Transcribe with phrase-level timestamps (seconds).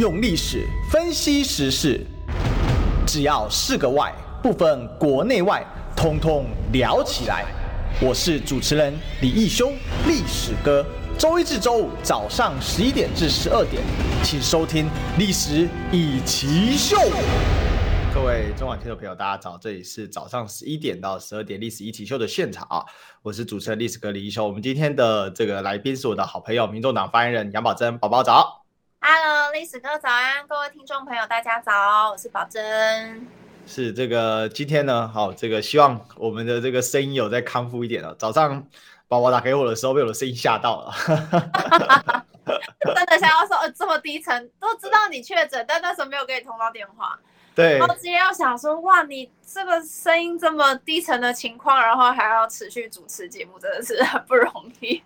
[0.00, 2.00] 用历史分析时事，
[3.06, 4.10] 只要是个“外”，
[4.42, 5.62] 不分国内外，
[5.94, 7.44] 通通聊起来。
[8.00, 9.70] 我是主持人李义修，
[10.06, 10.82] 历史哥。
[11.18, 13.82] 周一至周五早上十一点至十二点，
[14.22, 14.86] 请收听
[15.18, 16.96] 《历史一起秀》。
[18.14, 19.58] 各位中晚听众朋友，大家早！
[19.58, 22.82] 这里是早上十一点到十二点《历史一起秀》的现场啊，
[23.20, 24.46] 我是主持人历史哥李义修。
[24.46, 28.59] 我们今天的这个来宾是我的好朋友，民众党发言人杨宝珍，宝宝早。
[29.02, 33.26] Hello，历史哥早安，各位听众朋友，大家早，我是宝珍。
[33.66, 38.14] 是这个今天呢，好，这个希望我们的这个声音有再康复一点了。
[38.16, 38.62] 早上
[39.08, 40.92] 宝宝打给我的时候，被我的声音吓到了，
[42.94, 47.18] 真的想要说，呃，这么低沉，都知道你确诊，但那时候没有给你通到电话。
[47.56, 55.02] 对，然后直接要想说，哇，你这个声音这么低沉的情况，然后还要持续主持节目，真的是很不容易。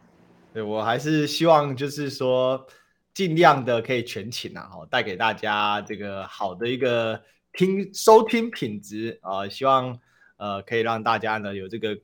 [0.53, 2.67] 对，我还是希望就是说。
[3.15, 9.97] 尽量的可以全勤啊，哈，带给大家这个好的一个听收听品质啊、呃，希望
[10.37, 11.97] 呃可以让大家呢有这个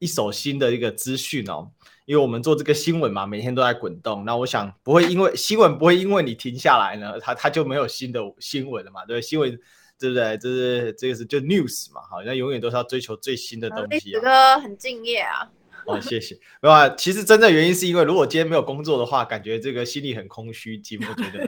[0.00, 1.70] 一手新的一个资讯哦，
[2.04, 9.56] 因为我们做这个新闻嘛，每天都在滚动，那我想不会因为新闻不会因为你停下来呢，它它就没有新的新闻了嘛，对，新闻
[9.98, 10.36] 对不对？
[10.36, 14.12] 这是这个是就 news 嘛，好，那永远都是要追求最新的东西、啊。
[14.14, 15.48] 这个很敬业啊。
[15.86, 16.34] 哦，谢谢。
[16.60, 21.46] 没有啊，其实真正原因是因为，如果今天没有工作的话，感觉这个心里很空虚寂寞，觉得。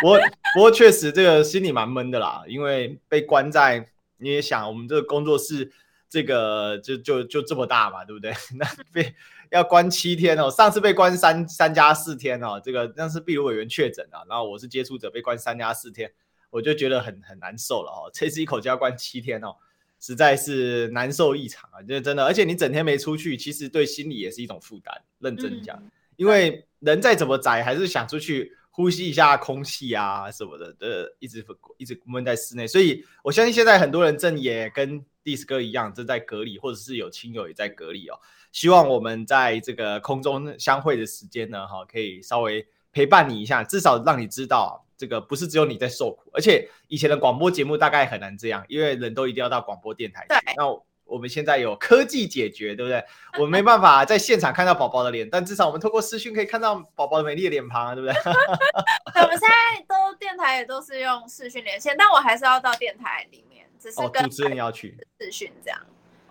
[0.00, 0.18] 不过，
[0.54, 5.72] 不过确实这个心里蛮闷的啦，因为被关在，你也想，我们这个工作室，
[6.08, 8.32] 这个就就就这么大嘛，对不对？
[8.58, 9.14] 那被
[9.50, 16.12] 要关七天哦，上次被关三三加四天哦，这个那是秘鲁委员确诊啊，然后我是接触者被关三加四天，
[16.50, 19.56] 我就觉得很很难受了哦，这次一口就要关七天哦。
[20.04, 21.80] 实在是难受异常啊！
[21.80, 24.94] 就是真的，而且你整天没出去，其实对心理也是一种负担。
[25.18, 25.82] 认真讲，
[26.16, 31.42] 因为人再怎么宅，还是想出去呼吸一下空气啊什么的，的一直
[31.78, 32.66] 一直闷在室内。
[32.66, 38.20] 所以我相信现在很多人正也跟历史哥一样，正在隔离，或者是有亲友也在隔离哦。
[38.52, 44.83] 希望我们在这个空中相会的时间呢，哈，可以稍微陪伴你一下，至少让你知道。
[44.96, 50.28] 这个不是只有你在受苦，而且以前的广播节目大概很难这样，因为人都一定要到广播电台去。
[50.28, 50.54] 对。
[50.56, 50.64] 那
[51.04, 53.04] 我们现在有科技解决，对不对？
[53.34, 58.16] 我们没办法在现场看到宝宝的脸，但至少我们透过视讯可以看到宝宝的美丽的脸庞啊，对不对？
[59.22, 65.78] 我们现在都电台也都是用视讯连线，但我还是要到电台里面，只是跟、哦、主持人要去视讯这样。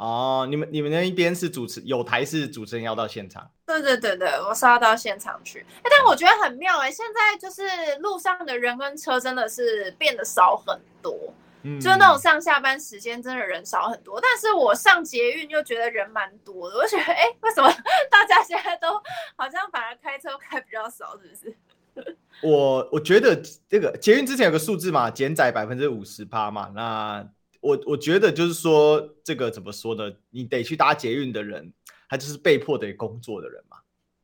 [0.04, 3.50] 哦，你们你们那一边是主持有台是主持人要到现场？
[3.66, 5.66] 对对对对，我是要到现场去。
[5.78, 7.64] 哎，但我觉得很妙哎，现在就是
[8.00, 14.20] 路上的人跟车真的是变得少很多，嗯，就是那种上下班时间真的人少很多。
[14.20, 17.74] 但是我上捷运又觉得人蛮多的，我觉得哎，为什么
[18.12, 19.02] 大家现在都
[19.38, 22.18] 好像反而开车开比较少，是不是？
[22.42, 27.26] 我我觉得这个捷运之前有个数字嘛，减载百分之五十趴嘛，那。
[27.64, 30.12] 我我觉得就是说，这个怎么说呢？
[30.30, 31.72] 你得去搭捷运的人，
[32.10, 33.78] 他就是被迫得工作的人嘛。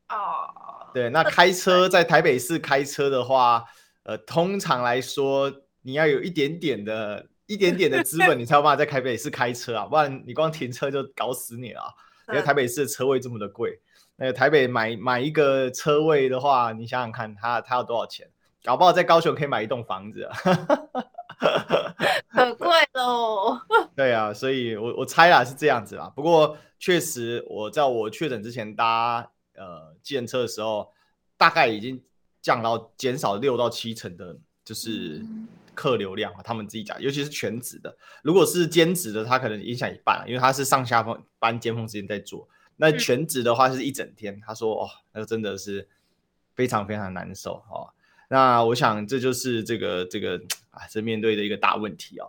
[0.09, 3.63] 哦，对，那开车在台北市开车的话，
[4.03, 5.51] 呃，通常来说，
[5.81, 11.81] 你要有一点点的、一点点的资本，你才有办法在台北市开车啊，不然你光停车就搞死你了。
[12.29, 13.79] 因为台北市的车位这么的贵，
[14.17, 18.29] 那个台北买买一个车位的话，你想想看，它它要多少钱？
[18.63, 20.37] 搞不好在高雄可以买一栋房子啊。
[22.31, 23.59] 可贵喽！
[23.95, 26.11] 对啊，所以我我猜啦是这样子啦。
[26.15, 30.91] 不过确实，我在我确诊之前搭呃计程车的时候，
[31.37, 31.99] 大概已经
[32.39, 35.25] 降到减少六到七成的，就是
[35.73, 36.41] 客流量啊。
[36.43, 42.47] 他们自己讲，尤其是全职的，如果是兼职的，他可能影响一半，因为他是上下班班尖峰时间在做。
[42.77, 45.87] 那全职的话是一整天，他说哦，那个真的是
[46.53, 47.89] 非常非常难受哦。
[48.29, 50.39] 那我想这就是这个这个
[50.79, 52.25] 啊，这面对的一个大问题啊。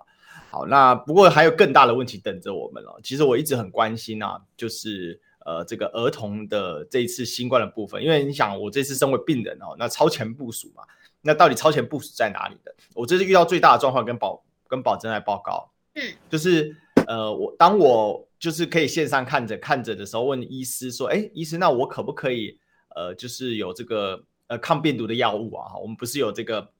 [0.50, 2.98] 好，那不过还有更大的问题等着我们哦。
[3.04, 10.82] 其实我一直很关心啊，就是呃这个儿童的这一次新冠的部分，因为你想我这次身为病人哦，那超前部署嘛，
[11.22, 12.74] 那到底超前部署在哪里的？
[12.94, 16.76] 我这次遇到最大的状况跟保跟宝珍来报告，嗯，就是
[17.06, 22.58] 呃我当我就是可以线上看着看着的时候，问医师说，哎，医师，那我可不可以
[22.96, 24.24] 呃就是有这个。
[24.50, 26.72] 呃，抗病毒的药物啊，我们不是有这个，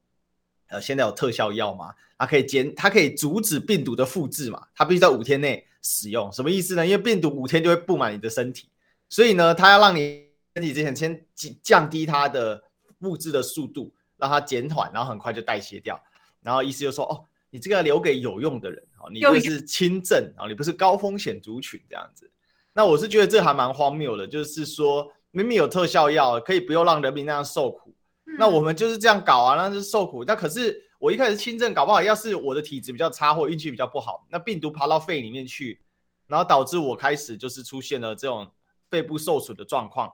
[0.71, 1.93] 呃，现在有特效药嘛？
[2.19, 4.67] 它可以减，它可以阻止病毒的复制嘛？
[4.75, 6.87] 它必须在五天内使用，什么意思呢？
[6.87, 8.69] 因为病毒五天就会布满你的身体，
[9.09, 11.27] 所以呢，它要让你身体之前先
[11.63, 12.63] 降低它的
[13.01, 16.01] 复制的速度，让它减缓，然后很快就代谢掉。
[16.43, 22.31] 然后医师就说：“哦，你这个要留给有用的人哦，你不是轻症啊，你不是高风险族群这样子。”
[22.73, 25.13] 那我是觉得这还蛮荒谬的，就是说。
[25.33, 27.95] 明明有特效药，可以不用让人民那样受苦，
[28.39, 30.25] 那我们就是这样搞啊，那就是受苦。
[30.25, 35.81] 那可是我一开始轻症，搞不好要是我的体质比较差或运气比较不好，那病毒爬到肺里面去，
[36.27, 38.51] 然后导致我开始就是出现了这种
[38.89, 40.11] 肺部受损的状况，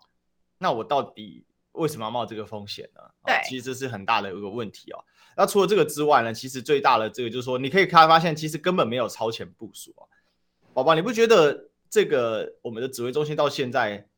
[0.59, 3.01] 那我到底为什么要冒这个风险呢？
[3.25, 4.99] 对，其实这是很大的一个问题哦。
[5.37, 10.03] 那除了这个之外呢，其实最大的这个就是说，你可以开发现，其实根本没有超前部署啊，
[10.75, 14.09] 宝宝，你不觉得这个我们的指挥中心到现在？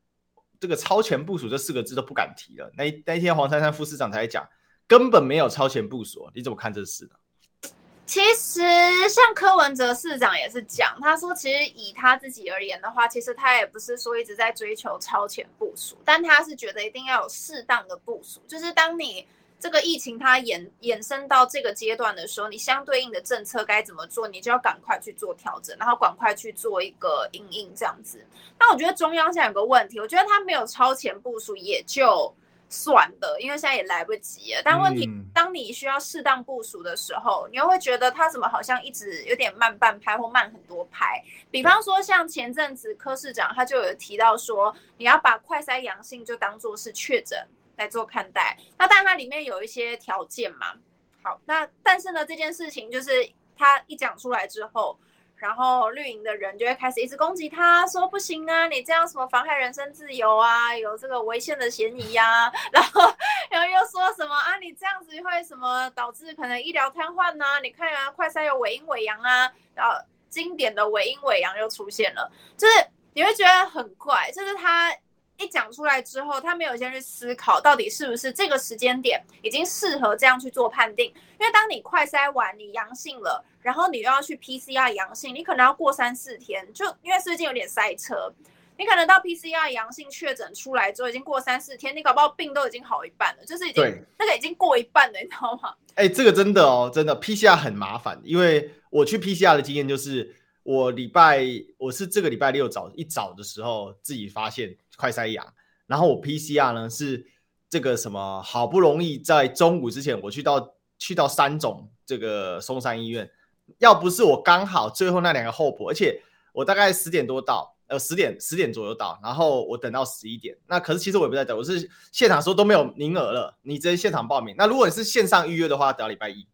[0.61, 2.71] 这个超前部署这四个字都不敢提了。
[2.77, 4.49] 那那一天黄珊珊副市长才讲，
[4.87, 6.31] 根本没有超前部署。
[6.35, 7.71] 你怎么看这事呢？
[8.07, 8.61] 其实
[9.09, 19.27] 像柯文哲市长也是讲，他说其实以他自己而言的话，其实他也不是说一直在追求超前部署，但他是觉得一定要有适当的部署，就是当你。
[19.61, 28.25] 这个疫情它衍衍生到这个阶段的时候，你相对应的政策该怎么做，你就要赶快去做调整，然后赶快去做一个应应这样子。
[28.59, 32.33] 那我觉得中央现在有个问题，我觉得他没有超前部署也就
[32.71, 34.63] 算了，因为现在也来不及了。
[34.65, 41.21] 但问题，当你需要适当部署的时候，你又会觉得他怎么好像一直有点慢半拍或慢很多拍。
[41.51, 47.45] 比方说，像前阵子柯市长他就有提到说，你要把快筛阳性就当做是确诊。
[47.79, 50.75] 来做看待，那当然它里面有一些条件嘛。
[51.23, 53.11] 好，那但是呢，这件事情就是
[53.57, 54.99] 他一讲出来之后，
[55.37, 62.53] 然后绿营的人就会开始一直攻击他，说不行啊，你这样什么妨害人身自由啊，有这个违宪的嫌疑呀、啊。
[62.73, 63.13] 然后，
[63.51, 67.61] 然后又说什么啊，你这样子会什么导致可能医疗瘫痪呐？
[67.63, 69.95] 你看啊，快筛有伪阴伪阳啊，然后
[70.29, 74.93] 经典的伪阴伪阳又出现了，就是你会觉得很怪，就是他。
[75.39, 81.07] 一讲出来之后，他没有先去思考到底是不是这个时间点已经适合这样去做判定。
[81.39, 88.33] 因为当你快筛完你阳性了，然后你又要去 PCR 阳性，你可能要过三四天，就因为最近有点塞车，
[88.77, 93.85] 你可能到 PCR 阳性确诊出来之后，已经过三四天，你搞不好病都已经好一半了，就是已经
[94.19, 95.73] 那个已经过一半了，你知道吗？
[95.95, 100.35] 哎、欸，这个真的哦，真的 PCR 很麻烦，因为我去 PCR 的经验就是。
[100.65, 101.47] 我礼拜
[101.79, 105.47] 我是这个礼拜六早一早的时候自己发现快筛阳，
[105.87, 107.25] 然后我 PCR 呢是
[107.71, 113.31] 这个什么好不容易在中午之前我去到去到三种这个松山医院，
[113.79, 116.21] 要不是我刚好最后那两个候补，而且
[116.53, 124.55] 我大概十点多到，呃十点十点左右到，然后我等到十一点，那可是其实我也不在等，我是现场说都没有名额了，你直接现场报名。
[124.59, 126.47] 那如果你是线上预约的话，等到礼拜一。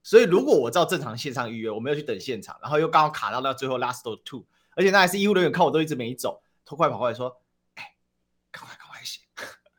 [0.00, 4.42] 所以，如果我照正常线上预约，我没有去等现场，然后又刚好卡到那最后 last two，
[4.74, 7.36] 而且那还是医务人员看我都一直没走，偷快跑过来说：“、”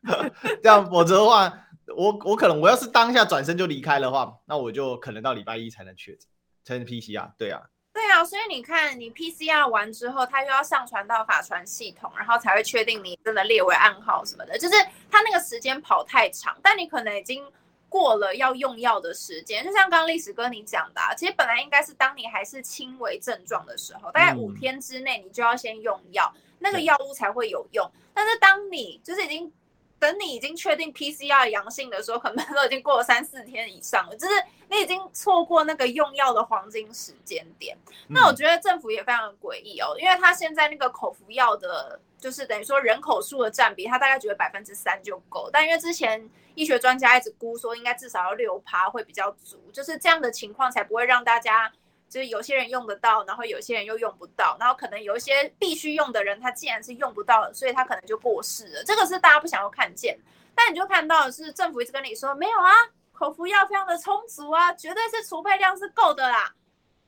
[0.62, 1.52] 这样，否则的话，
[1.96, 6.28] 我我可能我要是当下转身就离开的话，那我就可能到礼拜一才能确诊，
[6.64, 7.30] 才能 PCR。
[7.36, 7.60] 对啊，
[7.92, 14.74] 对啊，所以你看，你 PCR 完之后，他又要上传到法传系统，然后才会确定你真的列为暗号什么的，就是
[15.10, 17.44] 他那个时间跑太长，但你可能已经。
[17.92, 27.90] 过了要用药的时间，就像刚刚历史哥你讲的，啊，其实本来应该是当你还是轻微症状的时候，大概五天之内你就要先用药，嗯，那个药物才会有用。
[28.14, 29.52] 但是当你就是已经
[30.00, 34.34] 等你已经确定 PCR 阳性的时候，可能都已经过了三四天以上了，就是
[34.68, 37.76] 你已经错过那个用药的黄金时间点。
[38.08, 42.00] 那我觉得政府也非常的诡异哦，因为他现在那个口服药的。
[42.20, 51.72] 就是等于说人口数的占比，他大概觉得百分之三就够，但因为之前医学专家一直估说应该至少要六趴会比较足，就是这样的情况才不会让大家
[52.10, 60.18] 就是有些人用得到，然后有些人又用不到，然后可能有一些必须用的人他既然是用不到，所以他可能就过世了，这个是大家不想要看见。
[60.54, 62.74] 但你就看到的是政府一直跟你说没有啊，
[63.12, 66.52] 口服药非常的充足啊，绝对是储备量是够的啦。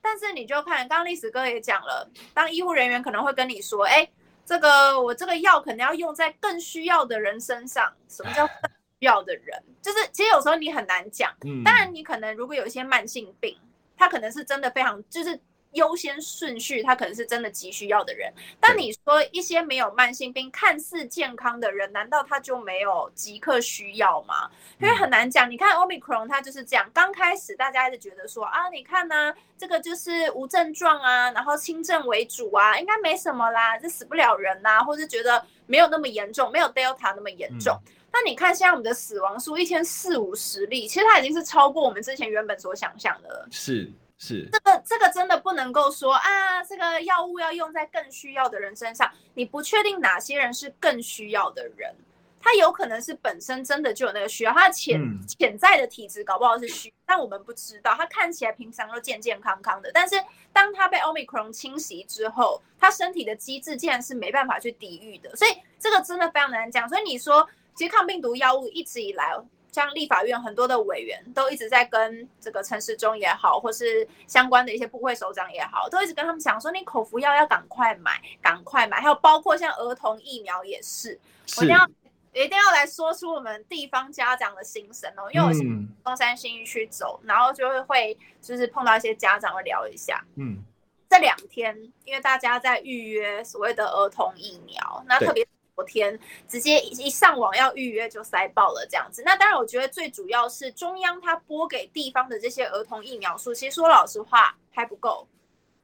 [0.00, 4.08] 但是你就看刚刚历史哥也讲了，当医护人员可能会跟你说，哎。
[4.44, 7.90] 这个我这个药可能要用在更需要的人身上。
[8.08, 9.56] 什么叫更需要的人？
[9.80, 11.32] 就是其实有时候你很难讲。
[11.44, 13.56] 嗯，当然你可能如果有一些慢性病，
[14.02, 15.38] 他可能是真的非常就是。
[15.72, 18.30] 优先顺序，他可能是真的急需要的人。
[18.60, 24.50] 但你说一些没有慢性病、看似健康的人，难道他就没有即刻需要吗？
[24.78, 25.50] 因为很难讲。
[25.50, 26.86] 你看 Omicron，它就是这样。
[26.92, 37.74] 刚开始大家一直觉得说啊，你看呢、啊，这个就是无症状啊，然后轻症为主啊，应该没什么啦，这死不了人呐、啊，或是觉得没有那么严重，没有 Delta 那么严重。
[38.12, 43.48] 那、嗯、你看现在我们的死亡数一天四五十例，其实它已经是超过我们之前原本所想象的了。
[43.50, 43.90] 是。
[44.18, 51.92] 是这个这个真的不能够说啊，这个药物要用在更需要的人身上，你不确定哪些人是更需要的人，
[52.40, 60.14] 他有可能是本身真的就有那个需要，他的潜、嗯、潜在的体质搞不好是虚，但我们不知道，他看起来平常都健健康康的，但是
[60.52, 65.50] 当他被 Omicron 侵袭之后，他身体的机制竟然是没办法去抵御的，所以
[65.80, 66.88] 这个真的非常难讲。
[66.88, 69.34] 所以你说，其实抗病毒药物一直以来。
[69.74, 79.00] 像立法院很多的委员都一直在跟这个陈时中也好，或是相关的一些部会首长也好，都一直跟他们讲说，你口服药要赶快买，赶快买。
[79.00, 81.88] 还有包括像儿童疫苗也是，是我一定要
[82.34, 85.60] 一定要来说出我们地方家长的心声哦，因为我是
[86.04, 90.62] 东山新义区走，嗯、然后就会会就是碰到一些家长会聊一下，嗯，
[91.08, 91.74] 这两天
[92.04, 95.48] 因为大家在预约所谓的儿童疫苗，那特别。
[95.84, 105.26] 天直接一上网要预约就塞爆了这样子，那当然我觉得最主要是中央它拨给地方的这些儿童疫苗数，其实说老实话还不够。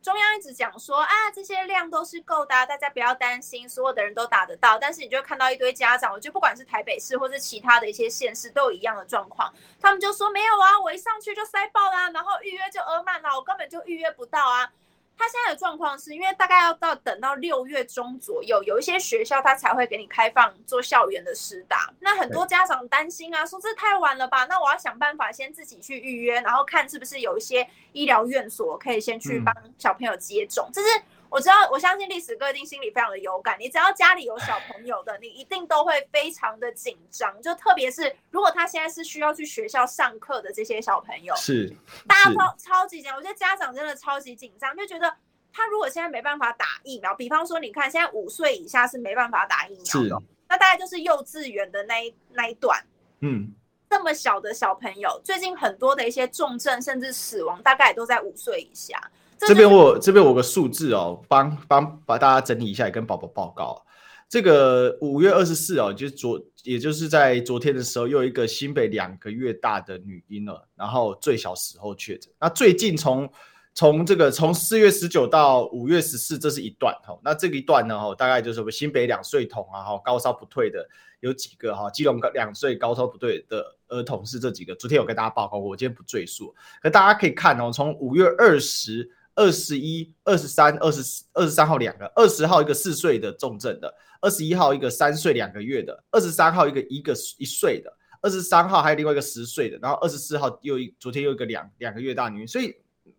[0.00, 4.78] 中央一直讲说啊，这些量都是够的，大家不要担心，所有的人都打得到。
[4.78, 14.70] 但是你就看到一堆家长，我就不管是台北市或是其他的一些县市都有一样的状况，他们就说没有啊，我一上去就塞爆啦，然后预约就额满了，我根本就预约不到啊。
[15.18, 21.92] 他现在的状况是因为大概要到等到六月中左右，有一些学校他才会给你开放做校园的师打。
[22.00, 24.44] 那很多家长担心啊，说这太晚了吧？
[24.44, 30.70] 那我要想办法先自己去预约，然后看是不是有一些医疗院所可以先去帮小朋友接种。
[30.72, 31.02] 这是。
[31.30, 33.56] 我知道，我相信历史哥一定心里非常的有感。
[33.60, 37.40] 你只要家里有小朋友的，你一定都会非常的紧张。
[37.42, 41.70] 就特别是如果他现在是需要去学校上课的这些小朋友，是
[42.06, 43.16] 大家超超级紧张。
[43.16, 45.14] 我觉得家长真的超级紧张，就觉得
[45.52, 52.82] 他如果现在没办法打疫苗，比方说你看现在五岁以下是没办法打疫苗的，那大概就是幼稚园的那一那一段，
[53.20, 53.52] 嗯，
[53.90, 58.98] 这么小的小朋友，最近很多的一些重症甚至死亡，大概也都在五岁以下。
[59.46, 63.80] 这边我这边我有个数字哦，帮帮把大家整理一下，也跟宝宝报告。
[64.28, 72.30] 这个五月二十四哦，就是昨，也就是在昨天的时候，又有一个新北两个月大的女婴儿，然后最小时候确诊。
[72.38, 73.26] 那最近从
[73.72, 77.18] 从这个从四月十九到五月十四，这是一段哈。
[77.24, 80.86] 那这个一段呢哈，大概就是新北两岁童啊哈，高烧不退的
[81.20, 84.74] 有几个哈，基隆两岁高烧不退的儿童是这几个。
[84.74, 86.54] 昨天有跟大家报告过，我今天不赘述。
[86.82, 89.10] 可大家可以看哦，从五月二十。
[89.38, 102.74] 二十一、二十三、二十四、二十三号两个，二十号一个四岁的重症的，二十一号一个三岁两个月的，二十三号一个一个一岁的，二十三号还有另外一个十岁的，然后二十四号又一昨天又一个两两个月大女，所以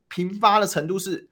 [0.09, 1.29] 频发的程度是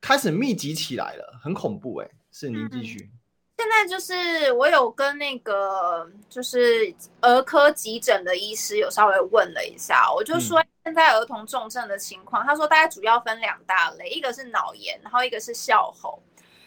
[0.00, 2.12] 开始密集起来了，很恐怖哎、欸。
[2.32, 2.96] 是您继续。
[3.04, 3.18] 嗯
[3.58, 16.20] 现在就是我有跟那个就是儿科急诊的医师有稍微问了一下，我就说现在儿童重症的情况，他说大概主要分两大类，一个是脑炎，然后一个是笑吼。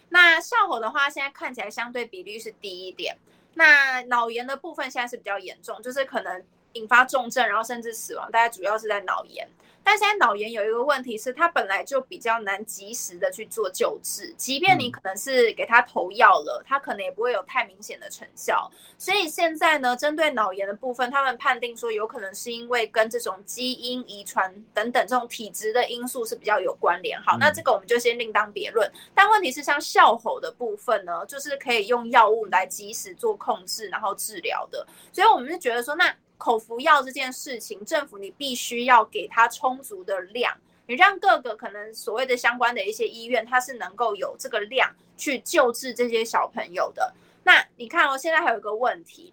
[0.08, 3.16] 那笑吼的话，现在看起来相对比率是低一点。
[3.54, 6.44] 那脑炎的部分现在是比较严重，就是可能
[6.76, 9.48] 引发重症，然后甚至死亡，大概主要是在脑炎。
[9.88, 18.68] 但现在脑炎有一个问题是，它本来就比较难及时的去做救治，即便你可能是给他投药了，它可能也不会有太明显的成效。
[18.98, 27.16] 所以现在呢，针对脑炎的部分，他们判定说有可能是因为跟这种基因遗传等等这种体质的因素是比较有关联。
[27.22, 28.90] 好，那这个我们就先另当别论。
[29.14, 34.84] 但问题是，像笑吼的部分呢，就是可以用药物来及时做控制，然后治疗的。
[35.12, 36.12] 所以我们是觉得说，那。
[36.38, 47.14] 口服药这件事情，政府你必须要给他充足的量，你让各个可能所谓的相关的一些医院，它是能够有这个量去救治这些小朋友的。
[47.42, 49.32] 那你看哦，现在还有一个问题，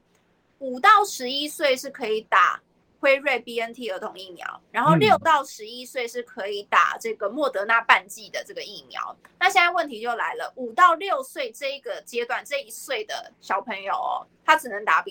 [0.60, 2.62] 五到十一岁是可以打
[3.00, 9.14] 辉瑞 BNT 儿童疫苗，然后六到十一岁是可以打这个莫德纳半剂的这个疫苗。
[9.38, 15.02] 那现在问题就来了，五到六岁这一个阶段，这一岁的小朋友哦，他只能打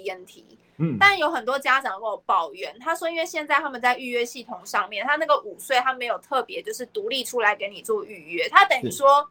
[0.77, 0.97] BNT。
[0.99, 9.29] 但有很多家长跟我抱怨，他说，因为现在他们在预约系统上面，他那个五岁他没有特别就是独立出来给你做预约，他等于说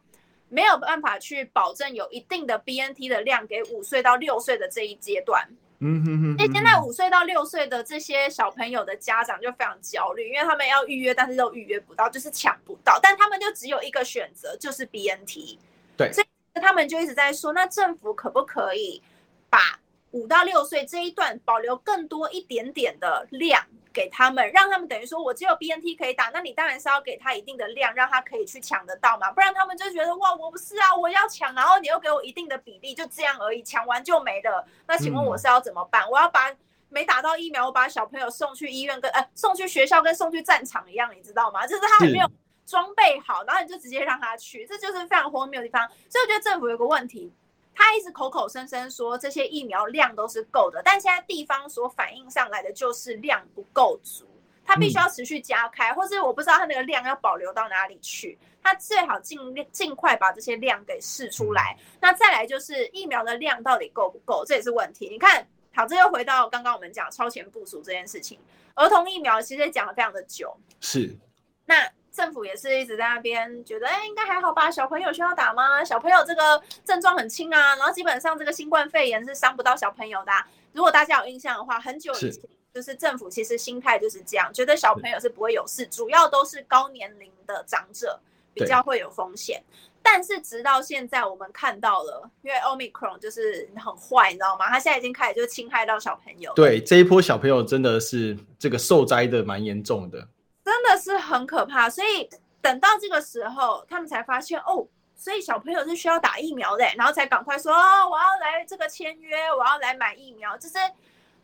[0.48, 5.48] 没有办法去保证有一定的 BNT 的量给五岁到六岁的这一阶段。
[5.80, 6.36] 嗯哼哼。
[6.38, 15.58] 所以现在五岁到六岁的这些小朋友的家长就非常焦虑，因为他们要预约，但是都预约不到，就是抢不到，但他们就只有一个选择，就是 BNT。
[15.96, 16.12] 对。
[16.12, 16.26] 所以
[16.60, 19.02] 他们就一直在说，那政府可不可以
[19.48, 19.80] 把
[20.12, 34.64] 五到六岁这一段保留更多一点点的量给他们，让他们等于说，我只有 BNT 可以打，那你当然是要给他一定的量，让他可以去抢得到嘛，不然他们就觉得哇，我不是啊，我要抢，然后你又给我一定的比例，就这样而已，抢完就没了。
[34.86, 36.08] 那请问我是要怎么办？
[36.10, 36.50] 我要把
[36.88, 41.66] 没打到疫苗，我把小朋友送去医院跟呃送去学校跟送去战场一样，你知道吗？
[41.66, 42.30] 就是他还没有
[42.66, 45.86] 装备好，然后你就直接让他去，这就是非常荒谬的地方。
[46.08, 47.32] 所以我觉得政府有个问题。
[47.74, 54.26] 他一直口口声声说这些疫苗量都是够的，但现在地方所反映上来的就是量不够足，
[54.64, 59.38] 他必须要持续加开，或是我不知道他那个量要保留到哪里去，他最好尽
[59.72, 61.76] 尽快把这些量给试出来。
[62.00, 65.08] 那再来就是疫苗的量到底够不够，这也是问题。
[65.08, 68.38] 你看好，这又回到刚刚我们讲超前部署这件事情。
[68.74, 71.16] 儿童疫苗其实也讲了非常的久，是。
[71.64, 74.70] 那政府也是一直在那边觉得，哎，应该还好吧？
[74.70, 75.82] 小朋友需要打吗？
[75.82, 80.46] 小朋友这个症状很轻啊，然后基本上这个新冠肺炎是伤不到小朋友的啊。
[80.72, 82.32] 如果大家有印象的话，很久以前
[82.74, 88.20] 就是政府其实心态就是这样，觉得小朋友是不会有事，主要都是高年龄的长者
[88.52, 89.62] 比较会有风险。
[90.04, 94.66] 但是直到现在，我们看到了，因为 Omicron 就是很坏，你知道吗？
[94.68, 96.52] 他现在已经开始就侵害到小朋友。
[96.54, 100.26] 对，这一波小朋友真的是这个受灾的蛮严重的，
[100.64, 101.88] 真的是很可怕。
[101.88, 102.28] 所以
[102.60, 110.78] 等到这个时候，他们才发现哦，所以小朋友是需要打疫苗的，然后才赶快说哦，我要来这个签约，我要来买疫苗，这些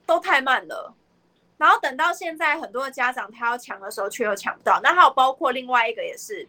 [0.06, 0.94] 都太慢了。
[1.56, 4.80] 然后等到现在，很多的家长他要抢的时候，却又抢不到。
[4.82, 6.48] 那还有包括另外一个也是。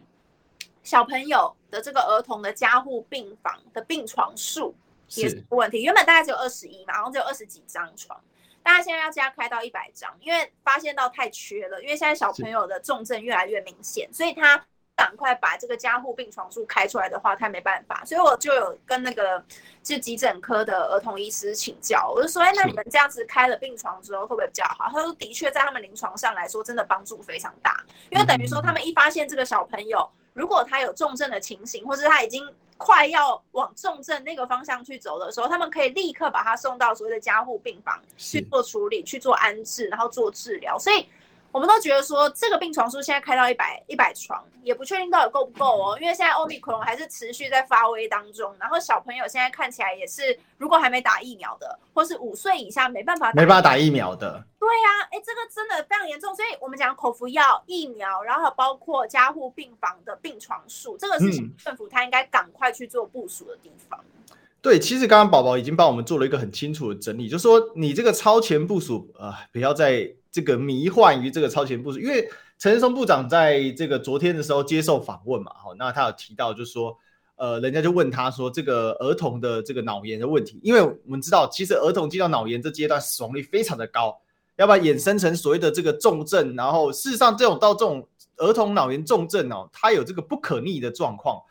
[0.82, 4.74] 小朋友的这个儿童的加护病房的病床数
[5.08, 8.18] 也是问题，原本大概只有二十一嘛，然后只有二十几张床，
[8.62, 14.62] 大家现在要加开到一百张，因为发现到太缺了，因为现在小朋友的重症越来越明显，所以他
[14.96, 19.42] 赶快把这个加护病床数开出来的话，他没办法，所以我就有跟那个
[19.82, 24.90] 就急诊科的儿童医师请教，我就说，哎，那你们这样子开了病床之后会不会比较好？
[24.92, 30.08] 他说，的确在他们临床上来说，真的帮助非常大，因为等于说他们一发现这个小朋友。
[30.32, 32.48] 如果他有重症的情形，或是他已经
[32.82, 40.78] 快要往重症那个方向去走的时候，他们可以立刻把他送到所谓的加护病房去做处理、去做安置，然后做治疗。
[40.78, 41.06] 所以。
[41.52, 45.98] 我们都觉得说，这个病床数现在开到一百一百床，也不确定到底够不够哦。
[46.00, 54.44] 因为现在 Omicron 还是持续在发威当中，然后小朋友现在看起来也是，如果还没打疫苗的，或是五岁以下没办法打，没办法打疫苗的。
[54.60, 56.32] 对呀、啊，哎，这个真的非常严重。
[56.36, 61.26] 所以我们讲口服药、疫苗，然后包括加护病房的病床数，这个是
[61.58, 63.98] 政府他应该赶快去做部署的地方。
[64.28, 70.14] 嗯、对，其实刚刚宝宝已经帮我们做了一个很清楚的整理，就是说你这个超前部署啊、呃，不要再。
[70.32, 76.96] 这个迷幻于这个超前部署，因为陈时中部长在这个昨天的时候接受访问嘛，好，那他有提到就是说，
[77.36, 84.16] 呃，人家就问他说，这个儿童的这个脑炎的问题，因为我们知道，其实儿童进到脑炎这阶段死亡率非常的高，
[84.56, 91.42] 要不然衍生成所谓的这个重症，然后事实上这种到这种儿童脑炎重症哦，它有这个不可逆的状况，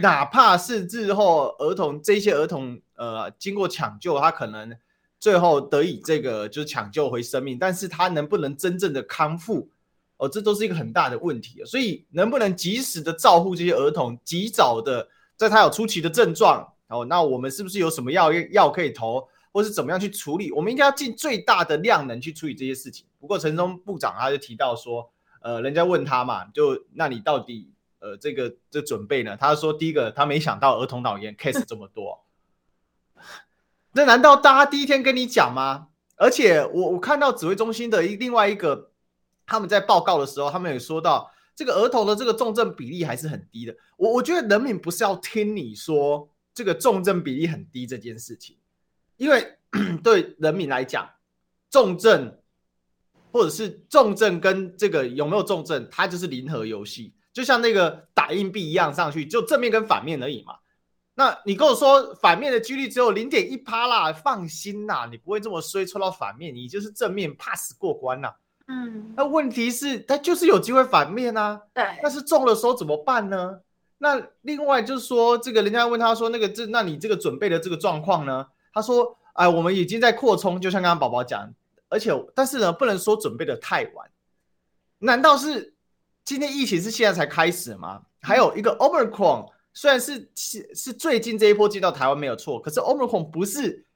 [0.00, 4.76] 哪怕是日后儿童这些儿童呃经过抢救，他可能。
[5.20, 9.68] 最后得以这个就是抢救回生命，但是他能不能真正的康复，
[10.16, 11.60] 哦，这都是一个很大的问题。
[11.64, 20.52] 所以能不能及时的照顾这些儿童，及早的在他有初期的症状，哦，那我们是不是有什么药药可以投，或是怎么样去处理？
[20.52, 23.04] 我们应该要尽最大的量能去处理这些事情。
[23.18, 25.10] 不过陈忠部长他就提到说，
[25.42, 29.36] 呃，人家问他嘛，就那你到底呃这个这准备呢？
[29.36, 32.24] 他说第一个他没想到儿童脑炎 case 这么多。
[33.98, 35.88] 那难道大家第一天跟你讲吗？
[36.14, 38.92] 而且我我看到指挥中心的一另外一个，
[39.44, 43.74] 他们在报告的时候，他们也说到这个儿童的这个重症比例还是很低的。
[43.96, 48.56] 我我觉得人民不是要听你说这个重症比例很低这件事情，
[49.16, 49.58] 因为
[50.04, 51.10] 对人民来讲，
[51.68, 52.38] 重症
[53.32, 60.54] 或者是重症跟这个有没有重症，它就是零和游戏，就像那个打硬币一样上去，就正面跟反面而已嘛。
[61.18, 68.36] 那你跟我说反面的几率只有零点一趴啦，放心啦，你不会这么衰抽到反面，你就是正面 pass 过关啦。
[68.68, 71.60] 嗯，那问题是它就是有机会反面啊。
[71.74, 73.58] 对，但是中的时候怎么办呢？
[73.98, 78.46] 那另外就是说，这个人家问他说，那个这那你这个准备的这个状况呢？
[78.72, 81.52] 他说，哎，我们已经在扩充，就像刚刚宝宝讲，
[81.88, 84.08] 而且但是呢，不能说准备的太晚。
[85.00, 85.74] 难道是
[86.24, 88.02] 今天疫情是现在才开始吗？
[88.20, 89.50] 还有一个 Omicron。
[89.80, 93.86] 虽然是是是最近这一波进到台湾没有错，可是 Omicron 不是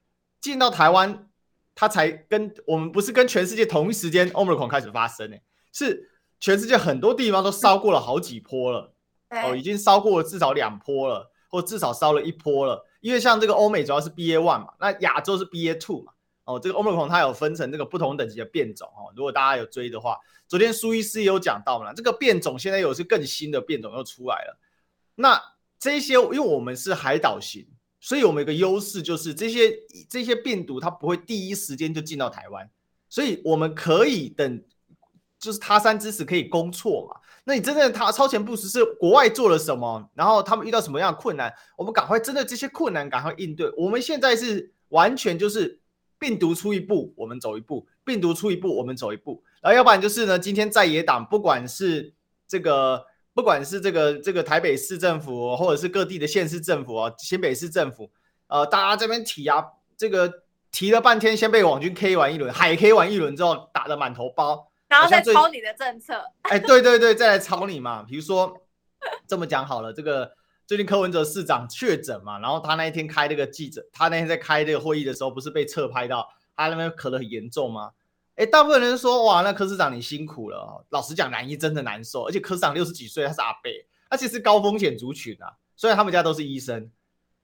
[0.40, 1.28] 进到台湾，
[1.74, 5.36] 它才跟我们不是跟全世界同一时间 Omicron 开始发生呢？
[5.72, 8.94] 是全世界很多地方都烧过了好几波了，
[9.42, 12.86] 哦，已经烧过了至少两波了，或至少烧了一波了。
[13.00, 16.12] 因为像这个欧美主要是 BA one 嘛，那亚洲是 BA two 嘛，
[16.44, 19.10] 哦，这个 Omicron 它有分成这个不同等级的变种哦。
[19.16, 20.16] 如果大家有追的话，
[20.46, 24.56] 昨天苏医师也有讲到嘛，这个变种现在有是更新的变种又出来了，
[25.16, 25.42] 那。
[25.82, 27.66] 这些，因为我们是海岛型，
[28.00, 29.72] 所以我们有个优势就是这些
[30.08, 32.70] 这些病毒它不会第一时间就进到台湾，
[33.08, 34.62] 所以我们可以等，
[35.40, 37.20] 就是他山之石可以攻错嘛。
[37.42, 43.68] 那你真正他超前部署是国外做了什么，然后他们遇到什么样的困难，我们赶快针对这些困难赶快应对。
[43.76, 45.80] 我们现在是完全就是
[46.16, 49.42] 病毒出一步，我们走一步；病毒出一步，我们走一步。
[49.60, 52.14] 然后要不然就是呢，今天在野党不管是
[52.46, 53.04] 这个。
[53.34, 58.10] 不管是这个这个台北市政府，或者是各地的县市政府啊，新北市政府，
[58.48, 59.64] 呃，大家这边提啊，
[59.96, 60.30] 这个
[60.70, 66.22] 提了半天，先被网军 K 完一轮，海 K 完一轮之后，打得满头包，然后再抄你的政策。
[66.42, 68.02] 哎，对对对，再来抄你嘛。
[68.02, 68.54] 比如说
[69.26, 70.30] 这么讲好了，这个
[70.66, 77.92] 最近柯文哲市长确诊嘛，然后他那一天开这个记者，他那天在开这个会议的时候，不是被侧拍到他那边咳得很严重吗？
[78.36, 80.84] 哎，大部分人说哇，那柯市长你辛苦了。
[80.90, 83.70] 老实讲，男医真的难受，而且柯市长六十几岁，他是阿伯，
[84.08, 85.52] 他其实高风险族群啊。
[85.76, 86.90] 虽然他们家都是医生，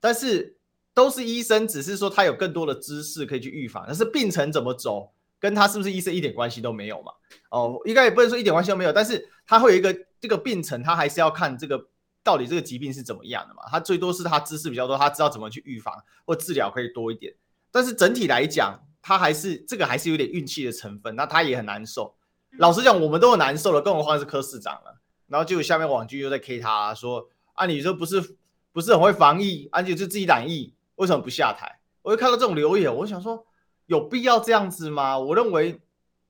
[0.01, 0.57] 但是
[0.95, 3.85] 都是医生，只是说他有更多的知识可以去预防。
[3.87, 7.13] 但是病程怎么走，跟他是不是医生一点关系都没有嘛？
[7.51, 11.79] 哦，应该也不能说一点关系都没有，但是他会有一个这个病程，他还是要看这个
[12.23, 13.63] 到底这个疾病是怎么样的嘛。
[13.71, 17.35] 他最多是他知识比较多，他知道怎么去预防或治疗可以多一点。
[17.71, 21.17] 但是整体来讲，他还是这个还是有点运气的成分。
[21.17, 22.15] 那他也很难受。
[22.59, 25.01] 老实讲，我们都很难受了，更何况是柯市长了。
[25.27, 27.31] 然后就下面网剧又在 K 他说。
[27.55, 28.37] 啊，你说不是
[28.71, 31.81] 不是很会防疫，而且就自己染疫，为什么不下台？
[32.03, 33.45] 我就看到这种留言，我想说
[33.87, 35.19] 有必要这样子吗？
[35.19, 35.81] 我认为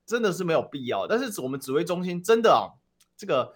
[0.07, 1.05] 真的是没有必要。
[1.05, 2.73] 但是我们指挥中心真的啊，
[3.15, 3.53] 这个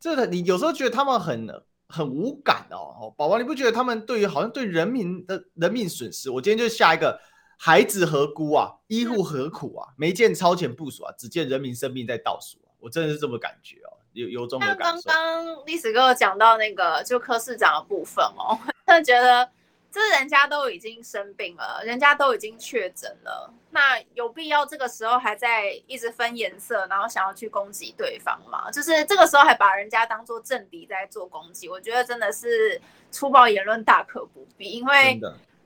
[0.00, 1.46] 这个你有时候觉得他们很
[1.86, 6.28] 很无感哦，宝宝你不觉得他们对于好像对人民的人命损失？
[6.28, 7.20] 我今天就下一个
[7.64, 9.86] 孩子何辜啊，医护何苦啊？
[9.96, 13.94] 没见超前部署啊，只见人民生命在倒数啊，我真的是这么感觉哦。
[14.14, 15.02] 有有种的感受。
[15.02, 19.48] 刚刚历史哥讲到那个就科市长的部分哦， 他觉得
[19.92, 28.72] 这人家都已经生病了，人家都已经确诊了，那有必要这个时候还在一直分颜色，然后想要去攻击对方吗？
[28.72, 32.80] 就是这个时候还把人家当做政敌在做攻击，我觉得真的是
[33.12, 35.20] 粗暴言论大可不必，因为。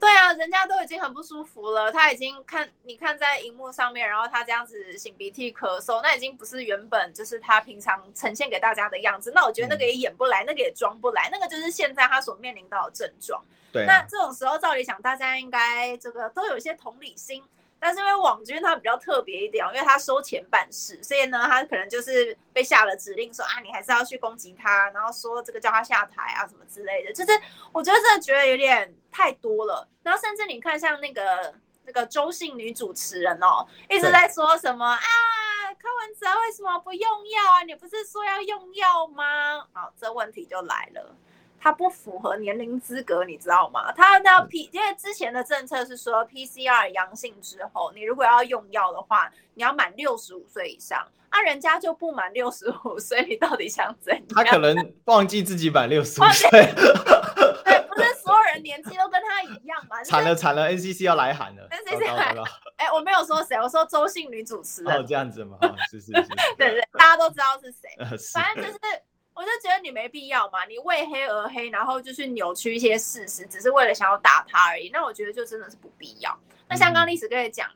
[0.07, 9.33] 对啊，人家都已经很不舒服了，他已经看你看在荧幕上面，然后他这样子擤鼻涕、咳嗽，那已经不是原本就是他平常呈现给大家的样子。
[9.35, 13.45] 那我觉得那个也演不来，嗯、那个也装不来，那个就是现在他所面临到的症状。
[13.73, 17.43] 对、啊，那这种时候照理讲，大家应该这个都有一些同理心。
[17.79, 27.13] 但是因为网军他比较特别一点，因为他收钱办事，所以呢，他可能就是被下了指令说啊，你还是要去攻击他，然后说这个叫他下台啊什么之类的。
[27.13, 27.33] 就是
[27.73, 29.87] 我觉得这觉得有点太多了。
[30.03, 35.01] 然后甚至你看像那个那个周姓女主持人哦，一直在说什么啊，
[35.79, 37.63] 柯文哲为什么不用药啊？
[37.63, 39.67] 你不是说要用药吗？
[39.73, 41.15] 好，这问题就来了。
[41.67, 43.91] 他不符合年龄资格，你知道吗？
[43.91, 51.05] 他那 P，因为之前的政策是说 PCR 阳性之后，你如果要用药的话，你要满六十五岁以上。
[51.29, 54.23] 啊，人家就不满六十五岁，你到底想怎样？
[54.31, 56.49] 他可能忘记自己满六十五岁。
[57.65, 60.01] 对，不是所有人年纪都跟他一样嘛？
[60.05, 61.69] 惨了惨了，NCC 要来喊了。
[61.69, 62.33] NCC 来，
[62.77, 64.97] 哎，我没有说谁，我说周姓女主持人。
[64.97, 65.59] 哦，这样子吗？
[65.91, 67.91] 是是是，对对，大家都知道是谁。
[68.33, 68.79] 反正就是。
[69.37, 74.89] 我就觉得你没必要嘛，你为黑而黑，然后就是扭曲一些事实，只是为了想要打他而已。
[74.89, 76.35] 那我觉得就真的是不必要。
[76.67, 77.71] 那像刚刚历史哥也讲，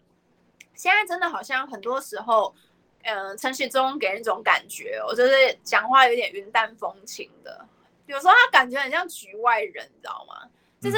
[0.75, 2.55] 现在真的好像很多时候，
[3.03, 7.63] 嗯、呃，陈时中给人一种感觉，我就是讲话有点云淡风轻的，
[8.07, 10.49] 有时候他感觉很像局外人，你知道吗？
[10.81, 10.97] 就是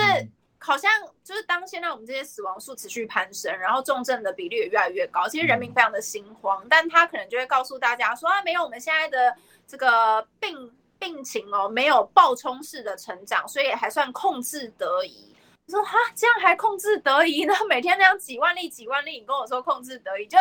[0.60, 0.88] 好像
[1.24, 9.34] 就是当现在我们这些死亡数持续攀升，然后重症的比例也越来越高，其实人民非常的心慌，但他可能就会告诉大家说啊，没有，我们现在的。
[9.72, 15.34] 这个病病情哦，没有暴冲式的成长，所以还算控制得宜。
[15.64, 17.54] 你说哈，这样还控制得宜呢？
[17.66, 20.36] 每天那样几万例几万例，你跟我说控制得宜，就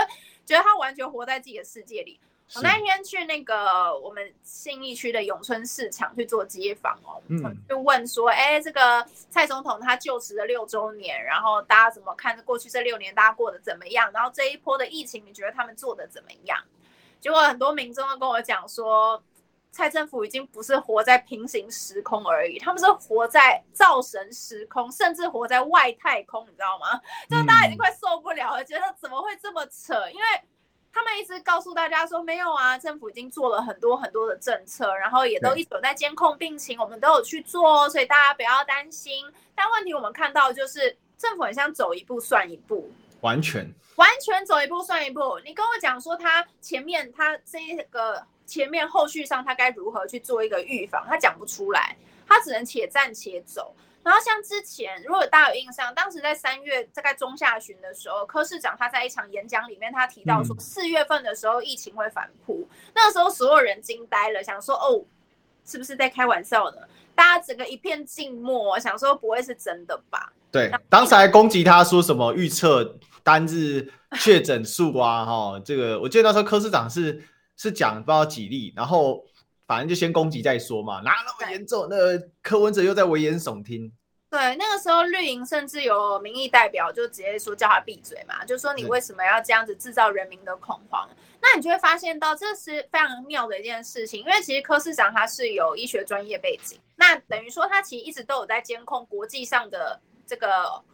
[0.45, 2.19] 觉得他完全活在自己的世界里。
[2.55, 14.11] 我那天去那个我们信义区的永春市场去做街访哦，嗯，就问说，哎，这个蔡总统他就职的六周年，然后大家怎么看过去这六年大家过得怎么样？
[14.11, 16.61] 然后这一波的疫情，你觉得他们做的怎么样？
[17.21, 19.23] 结果很多民众都跟我讲说，
[19.71, 26.99] 蔡政府已经不是活在平行时空而已，他们是活在造神时空，甚至活在外太空，你知道吗？
[27.29, 29.93] 就是大家已经快受不了了，觉得怎么会这么扯？
[30.09, 30.25] 因为
[30.91, 39.25] 他们一直告诉大家说，没有啊，政府已经做了很多很多的政策，然后也都一直有在监控病情，我们都有去做，所以大家不要担心。
[39.55, 42.91] 但问题我们看到就是，政府很像走一步算一步。
[43.21, 45.39] 完全完全走一步算一步。
[45.45, 51.95] 你跟我讲说他前面他这个前面后续上他该如何去做一个预防，他讲不出来，
[52.27, 53.73] 他只能且战且走。
[54.03, 65.05] 然后像之前，如果大家有印象，当时在三月大概中下旬的时候，柯市长他在一场演讲里面，他提到说四月份的时候疫情会反扑，那个时候所有人惊呆了，想说哦，
[65.63, 66.77] 是不是在开玩笑呢？
[67.13, 70.33] 大家整个一片静默，想说不会是真的吧？
[70.51, 72.97] 对，当时还攻击他说什么预测。
[73.23, 77.23] 单日确诊数啊，哈，这个我记得那时候柯市长是
[77.57, 79.23] 是讲不知道几例，然后
[79.67, 81.87] 反正就先攻击再说嘛，哪那么严重？
[81.89, 81.95] 那
[82.41, 83.91] 柯文哲又在危言耸听，
[84.29, 91.09] 对，那个时候绿营甚至有民意代表就直接说叫他闭嘴嘛，就说你为什么要这样子制造人民的恐慌？
[91.43, 100.47] 那你就会发现到这是非常妙的一件事情，因为其实柯市长他是有医学专业背景，那等于说他其实一直都有在监控国际上的这个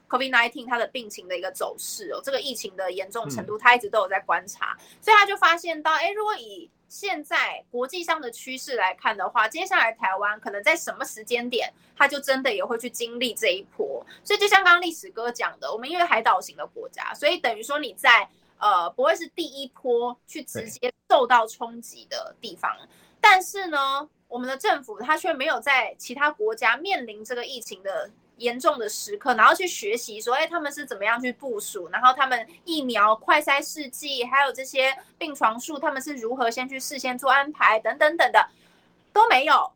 [0.10, 14.06] COVID-19 它的病情的一个走势哦，这个疫情的严重程度他一直都有在观察，嗯、所以他就发现到，哎，如果以现在国际上的趋势来看的话，接下来台湾可能在什么时间点，他就真的也会去经历这一波。
[14.24, 18.28] 所以就像刚刚历史哥讲的，我们因为海岛型的国家，所以等于说你在。
[18.60, 22.76] 呃，不会是第一波去直接受到冲击的地方，
[23.22, 38.47] 但是呢，我们的政府它却没有在其他国家面临这个疫情的严重的时刻，然后去学习说，哎，他们是怎么样去部署，然后他们疫苗快筛试剂，还有这些病床数，他们是如何先去事先做安排，等等等的
[39.12, 39.71] 都没有，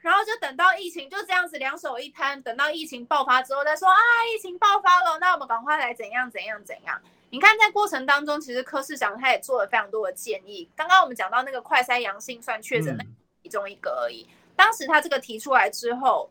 [0.00, 3.96] 然后就等到疫情就这样子两手一摊，等到疫情爆发之后再说啊，
[4.34, 7.00] 疫情爆发了，那我们赶快来怎样怎样怎样。
[7.30, 10.68] 你看，在过程当中，其实柯市长他也做了非常多的建议。
[10.76, 13.02] 刚刚我们讲到那个快筛阳性算确诊的
[13.42, 14.26] 其中一个而已。
[14.30, 16.30] 嗯、当时他这个提出来之后，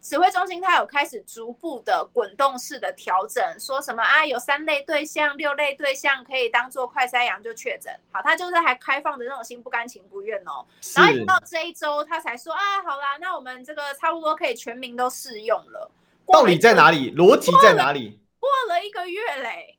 [0.00, 7.92] 指挥中心它有开始逐步的滚动式的调整，说什么啊，有三类对象、六类对象可以当做快筛阳就确诊。
[8.10, 10.64] 好，他就是还开放的那种心不甘情不愿哦。
[10.80, 15.90] 是然后一直到这一周，他才说啊，好啦，那我们这个差不多可以全民都适用了。
[16.26, 17.14] 道理在哪里？
[17.14, 18.20] 逻辑在哪里？
[18.38, 19.78] 过了一个月嘞。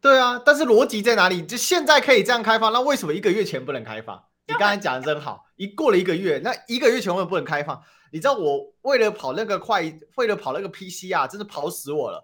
[0.00, 1.42] 对啊，但是逻辑在哪里？
[1.46, 4.22] 就现在可以这样开放，那为什么一个月前不能开放？
[4.48, 7.80] 你刚才讲的真好，一过了一个月，那一个月前为什么不能开放？
[8.12, 9.82] 你知道我为了跑那个快，
[10.16, 12.22] 为了跑那个 PCR，真是跑死我了。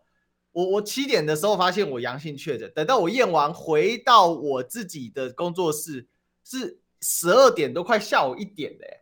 [0.53, 6.07] 我我七点的时候发现我阳性确诊，等到我验完回到我自己的工作室
[6.45, 9.01] 是十二点都快下午一点嘞，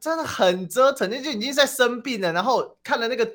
[0.00, 2.32] 真的很折腾，那就已经在生病了。
[2.32, 3.30] 然后看了那个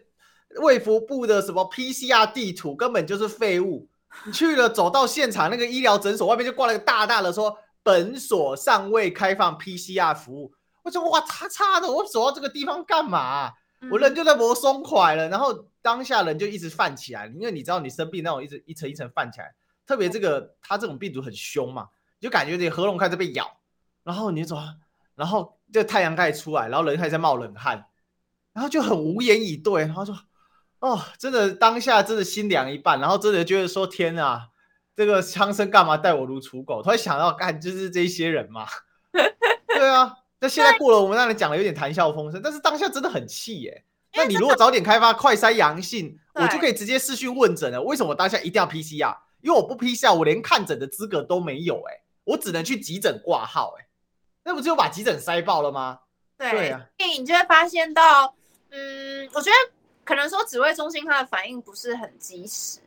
[0.61, 3.87] 卫福部的什么 PCR 地图，根本就是废物。
[4.25, 10.51] 你去了，走到现场那个医疗诊所外面就挂了个大大的说“本所尚未开放 PCR 服务”。
[10.83, 13.51] 我说哇，叉叉的，我走到这个地方干嘛？
[13.91, 19.53] 我人就在磨松快了，然后当下人就一直泛起来，因为你知道你生病那种一直一层一层泛起来，
[19.85, 21.87] 特别这个它这种病毒很凶嘛，
[22.19, 23.59] 就感觉你喉咙开始被咬，
[24.03, 24.57] 然后你就走，
[25.15, 27.85] 然后这太阳开始出来，然后人开始在冒冷汗，
[28.53, 30.17] 然后就很无言以对，然后说。
[30.79, 34.47] 哦，真的当下真的心凉一半，然后真的觉得说天啊，
[34.95, 36.81] 这个枪声干嘛待我如刍狗？
[36.81, 38.65] 他会想到干就是这些人嘛。
[39.67, 43.83] 对啊，那现在过了，我们让你讲的有点谈笑风生，但是当下真的很气耶。
[44.13, 47.81] 那你如果早点开发快筛阳性，我就可以直接视讯问诊了。
[47.81, 49.15] 为什么当下一定要 PCR？
[49.41, 53.87] 因为我不 PCR，我连看诊的资格都没有哎，我只能去急诊挂号哎，
[54.43, 55.99] 那不就把急诊塞爆了吗？
[56.37, 58.33] 对，对啊，所以你就会发现到，
[58.71, 59.73] 嗯，我觉得。
[60.05, 62.79] 可能说指挥中心它的反应不是很及时，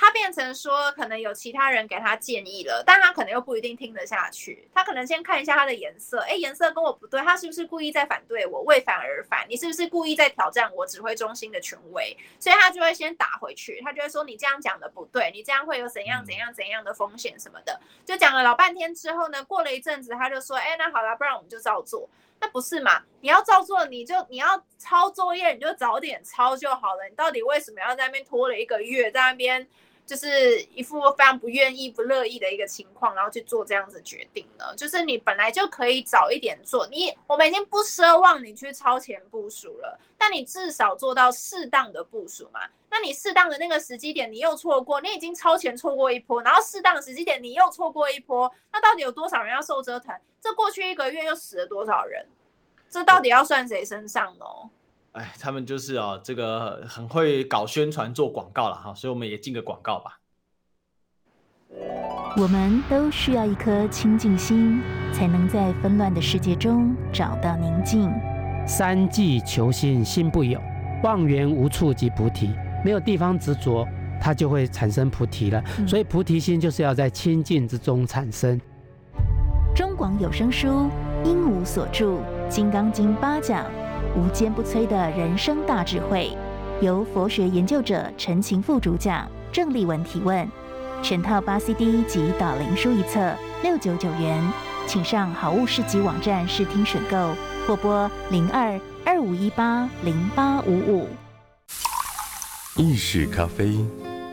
[0.00, 4.68] 他变成说可能有其他人给他建议了，但他可能又不一定听得下去。
[4.72, 8.62] 他可能先看一下他的颜色，哎，颜色跟我不对，他是不是故意在反对我？
[8.62, 12.16] 为反而反，你是不是故意在挑战我指挥中心的权威？
[12.38, 17.80] 所以他就会先打回去，他就会说你这样讲的不对，你这样会有怎样怎样怎样的风险什么的。
[18.06, 22.08] 就讲了老半天之后呢，过了一阵子，他就说，哎，那好了，不然我们就照做。
[22.40, 23.02] 那不是嘛？
[23.20, 27.04] 你要照做，你就你要抄作业，你就早点抄就好了。
[27.10, 29.66] 你到底为什么要在那边拖了一个月，在那边
[30.08, 34.74] 就是一副非常不愿意、不乐意的一个情况，然后去做这样子决定呢？
[34.74, 36.86] 就是你本来就可以早一点做。
[36.86, 42.60] 你我们已经不奢望你去超前部署了，但你至少做到适当的部署嘛。
[42.90, 50.18] 那你适当的那个时机点，你又错过，你已经超前错过一波，然后适当的时机点你又错过一波，那到底有多少人要受折腾？
[50.40, 52.26] 这过去一个月又死了多少人？
[52.88, 54.46] 这到底要算谁身上呢？
[55.18, 60.20] 哎，他们就是啊，这个很会搞宣传、做广告了哈，所以我们也进个广告吧。
[62.36, 64.80] 我们都需要一颗清净心，
[65.12, 68.08] 才能在纷乱的世界中找到宁静。
[68.64, 70.60] 三际求心，心不有；
[71.02, 72.54] 望缘无处即菩提。
[72.84, 73.84] 没有地方执着，
[74.20, 75.60] 它就会产生菩提了。
[75.78, 78.60] 嗯、所以菩提心就是要在清净之中产生。
[79.74, 80.88] 中广有声书，
[81.24, 83.66] 应无所住《金刚经》八讲，
[84.18, 86.36] 无坚不摧的人生大智慧，
[86.80, 90.46] 由佛学研究者陈晴副主讲，郑丽文提问。
[91.00, 94.42] 全套八 CD 及导灵书一册，六九九元，
[94.88, 97.32] 请上好物市集网站试听选购，
[97.64, 101.08] 或拨零二二五一八零八五五。
[102.74, 103.78] 意式咖啡，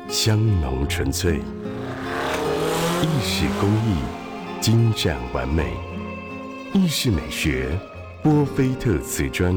[0.09, 1.35] 香浓纯粹；
[3.03, 3.99] 意式工艺，
[4.59, 5.65] 精湛完美；
[6.73, 7.69] 意式美学，
[8.23, 9.55] 波菲特瓷砖。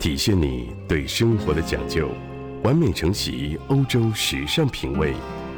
[0.00, 2.08] 体现你对生活的讲究，
[2.62, 5.12] 完美承袭欧洲时尚品味，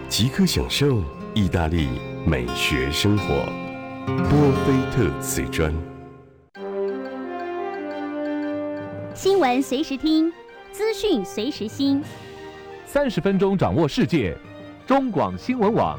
[0.09, 1.01] 即刻享受
[1.33, 1.87] 意大利
[2.27, 3.25] 美学生活。
[4.05, 5.73] 波菲特瓷砖，
[9.15, 10.33] 新闻随时听，
[10.73, 12.03] 资讯随时新，
[12.85, 14.37] 三十分钟掌握世界。
[14.89, 15.97] 中广新闻网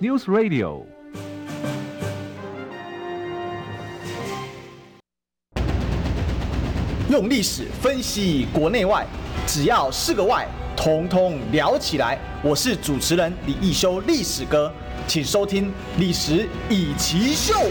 [0.00, 0.82] ，News Radio。
[7.08, 9.06] 用历史分析国内外，
[9.46, 10.44] 只要是个“外”，
[10.76, 12.18] 统统聊起来。
[12.42, 14.72] 我是主持人李易修，历史哥，
[15.06, 15.68] 请收听
[16.00, 17.70] 《历史易起 SHOW》。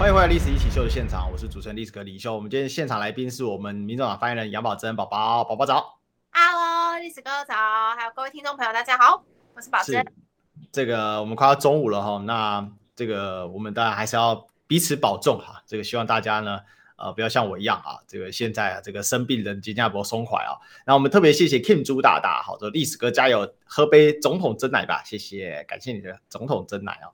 [0.00, 2.34] 欢迎回来《历史一起 SHOW》的现场，我是主持人历史哥李易修。
[2.34, 6.00] 我们今天现场来宾是我们民众党发言人杨宝珍宝宝，宝宝早。
[6.32, 7.54] Hello，历史哥早，
[7.96, 9.22] 还有各位听众朋友，大家好，
[9.54, 10.04] 我是宝珍。
[10.72, 15.62] 这个我们快要中午了哈，那这个我们当然还是要彼此保重哈。
[15.68, 16.58] 这个希望大家呢。
[16.96, 20.54] 呃，不要像我一样啊，这个现在啊，这个生病人金加坡松怀啊。
[20.86, 27.10] 那我们特别谢谢 Kim 朱大大，好，的历史哥加油，喝杯总统珍奶吧，谢谢，感谢你的总统珍奶啊。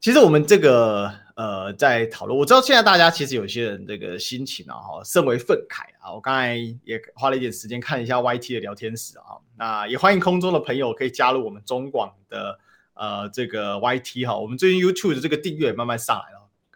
[0.00, 6.12] 其实我们这个呃，在讨论，我知道现在大家其实有些人这个心情啊，哈，甚为愤慨啊。
[6.12, 12.58] 我刚才也花了一点时间看一下 YT 的聊天室啊，那也欢迎空中的朋友可以加入我们中广的
[12.92, 14.36] 呃这个 YT 哈。
[14.38, 16.33] 我们最近 YouTube 的这个订阅慢慢上来。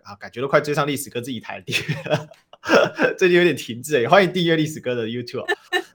[0.08, 2.28] 啊，感觉都快追上历史哥自己台的订阅了，
[3.18, 5.44] 最近有点停滞哎，欢迎订阅历史哥的 YouTube。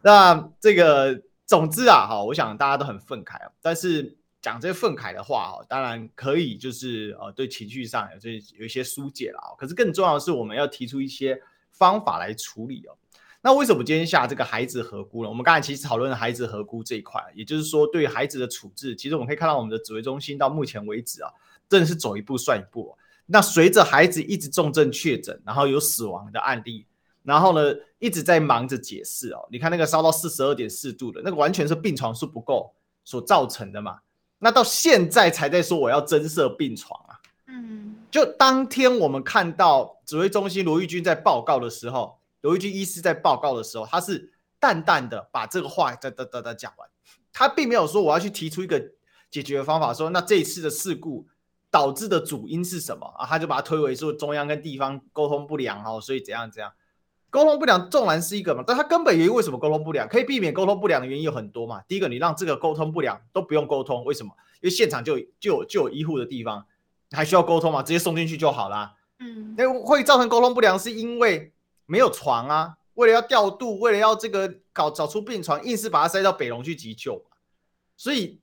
[0.04, 3.52] 那这个总之啊，哈，我想大家都很愤慨啊。
[3.60, 9.58] 但是讲这个愤慨的话，哈，当然可以就是呃，对情绪上有这有一些疏解了啊。
[9.58, 12.94] 可是更重要的是，我们要提出一些方法来处理哦。
[13.42, 15.30] 那为什么今天下这个孩子合估呢？
[15.30, 21.32] 我们刚才其实讨论了孩子合估这一块，也就是说对孩子的处置，其实我们可以看到我们的指挥中心到目前为止啊，
[21.68, 22.96] 真的是走一步算一步。
[23.26, 26.86] 那随着孩子一直重症确诊，然后有死亡的案例，
[27.24, 29.48] 然后呢一直在忙着解释哦。
[29.50, 32.74] 你看那个烧到四十二点四度的那个，完全是病床数不够
[33.06, 34.00] 所造成的嘛。
[34.40, 37.16] 那到现在才在说我要增设病床啊。
[37.48, 46.90] 嗯，就当天我们看到指挥中心罗玉军在报告的时候，罗玉军医师在报告的时候，他是淡淡的把这个话哒哒哒哒讲完，
[47.32, 48.84] 他并没有说我要去提出一个
[49.32, 51.26] 解决的方法，说那这一次的事故。
[51.74, 53.26] 导致的主因是什么啊？
[53.26, 56.72] 他就把它推为说中央跟地方沟通不良哦，所以怎样怎样，
[57.32, 60.08] 沟通不良纵然是一个嘛，但他根本原因为什么沟通不良？
[60.08, 61.82] 可以避免沟通不良的原因有很多嘛。
[61.88, 64.32] 第一个，你让这个沟通不良都不用沟通，为什么？
[64.62, 66.64] 因为现场就就有就有医护的地方，
[67.10, 67.82] 还需要沟通嘛？
[67.82, 68.94] 直接送进去就好啦。
[69.18, 71.52] 嗯，那会造成沟通不良是因为
[71.88, 77.26] 没有床啊，为了要调度，为了要这个搞找出病床，硬是把它塞到北龙去急救，
[77.98, 78.40] 所以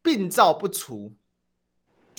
[0.00, 1.12] 病灶不除。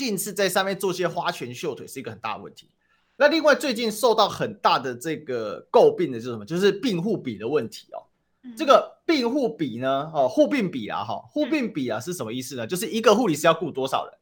[0.08, 2.70] 尽是在上面做些花拳绣腿是一个很大的问题。
[3.18, 6.46] 那另外最近受到很大的这个诟病的就是什么？
[6.46, 8.08] 就是病护比的问题哦。
[8.56, 12.66] 这个病护比呢，哦，护病比啊，哈，护病比啊是什么意思呢？
[12.66, 14.14] 就是一个护理师要雇多少人？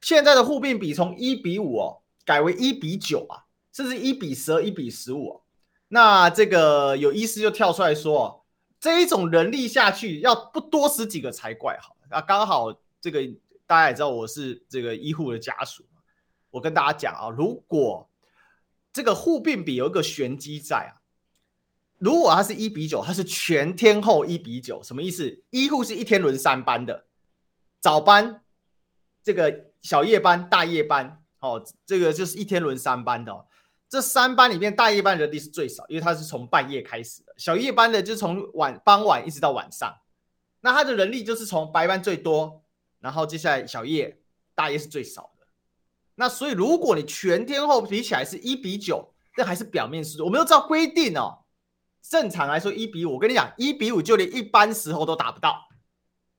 [0.00, 5.40] 现在的护病比从一比五哦，改为一比九啊，甚至一比十二、一比十五。
[5.86, 8.44] 那这个有医师就跳出来说，
[8.80, 12.20] 这一种人力下去要不多死几个才怪好啊。
[12.20, 13.20] 刚好这个。
[13.66, 15.84] 大家也知道我是这个医护的家属，
[16.50, 18.10] 我跟大家讲啊，如果
[18.92, 21.00] 这个护病比有一个玄机在啊，
[21.98, 25.42] 如果它是一比九，它是全天候一比九，什么意思？
[25.50, 27.06] 医护是一天轮三班的，
[27.80, 28.42] 早班、
[29.22, 33.46] 这个小夜班、大夜班，哦，这个就是一天轮三班的哦。
[33.88, 39.96] 这三班里面，大夜班人力是最少，因为它是从半夜开始的，小夜班的就从晚傍晚一直到晚上，
[40.60, 42.63] 那它的人力就是从白班最多。
[43.04, 44.18] 然后接下来小叶、
[44.54, 45.46] 大叶是最少的，
[46.14, 50.22] 那所以如果你全天候比起来是一比九，这还是表面数字。
[50.22, 51.44] 我们都知道规定哦，
[52.00, 53.12] 正常来说一比五。
[53.12, 55.68] 我跟你讲，一比五就连一般时候都达不到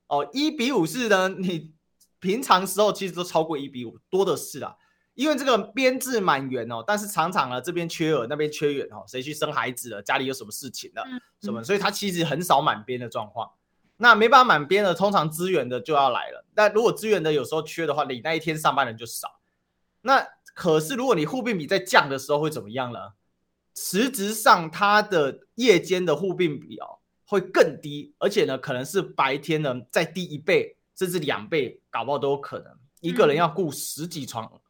[0.08, 0.28] 哦。
[0.32, 1.72] 一比五是呢，你
[2.18, 4.76] 平常时候其实都超过一比五，多的是啦。
[5.14, 11.04] 因为这个编制满员哦，但是常常呢这边缺额，那边缺员哦，谁去生孩子了，家里有什么事情了，
[11.40, 13.48] 什么，所以他其实很少满编的状况。
[13.98, 16.44] 那没办法满编的，通常支援的就要来了。
[16.54, 19.40] 但如果支援的有时候缺的话，你那一天上班人就少。
[20.02, 20.22] 那
[20.54, 22.98] 可是如果你护病比在降的时候会怎么样呢？
[23.74, 32.70] 实质上，它的夜间的护病比哦会更低，而且呢可能是白天呢再低一倍甚至两倍，搞不好都有可能。
[33.00, 34.60] 一个人要顾十几床，嗯、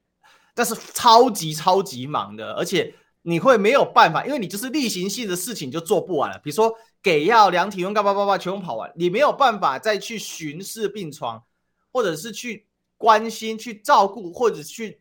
[0.54, 6.72] 但是超级超级忙的，而且你会没有办法，因为你就是例行性的事情就做不完了，比如说。
[7.02, 11.44] 给药、量体温、干巴巴巴，全部跑完，你没有办法再去巡视病床，
[11.92, 12.66] 或者是去
[12.96, 15.00] 关心、去照顾，或者去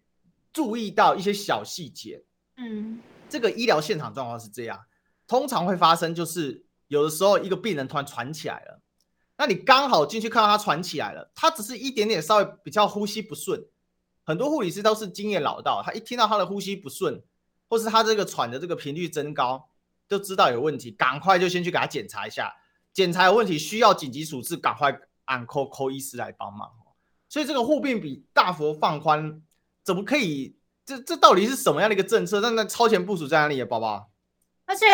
[0.53, 2.23] 注意到一些小细节。
[2.57, 4.79] 嗯，这个医疗现场状况是这样。
[5.27, 8.79] 通常会发生就是有的时候一个病人突然喘起来了，
[9.37, 13.65] 那你刚好进去看到他喘起来了，他只是一点点稍微比较呼吸不顺，
[14.23, 17.23] 很多护理师都是经验老道，他一听到他的呼吸不顺，
[17.67, 19.67] 或是他这个喘的这个频率增高，
[20.07, 22.53] 就知道有问题，赶快就先去给他检查一下，
[22.93, 26.69] 检查有问题需要紧急处置，赶快按 call call 医师来帮忙。
[27.27, 29.41] 所以这个护病比大幅放宽，
[29.83, 30.55] 怎么可以？
[30.85, 32.39] 这这到底是什么样的一个政策？
[32.39, 34.07] 那那超前部署在哪里啊，宝宝？
[34.67, 34.85] 而且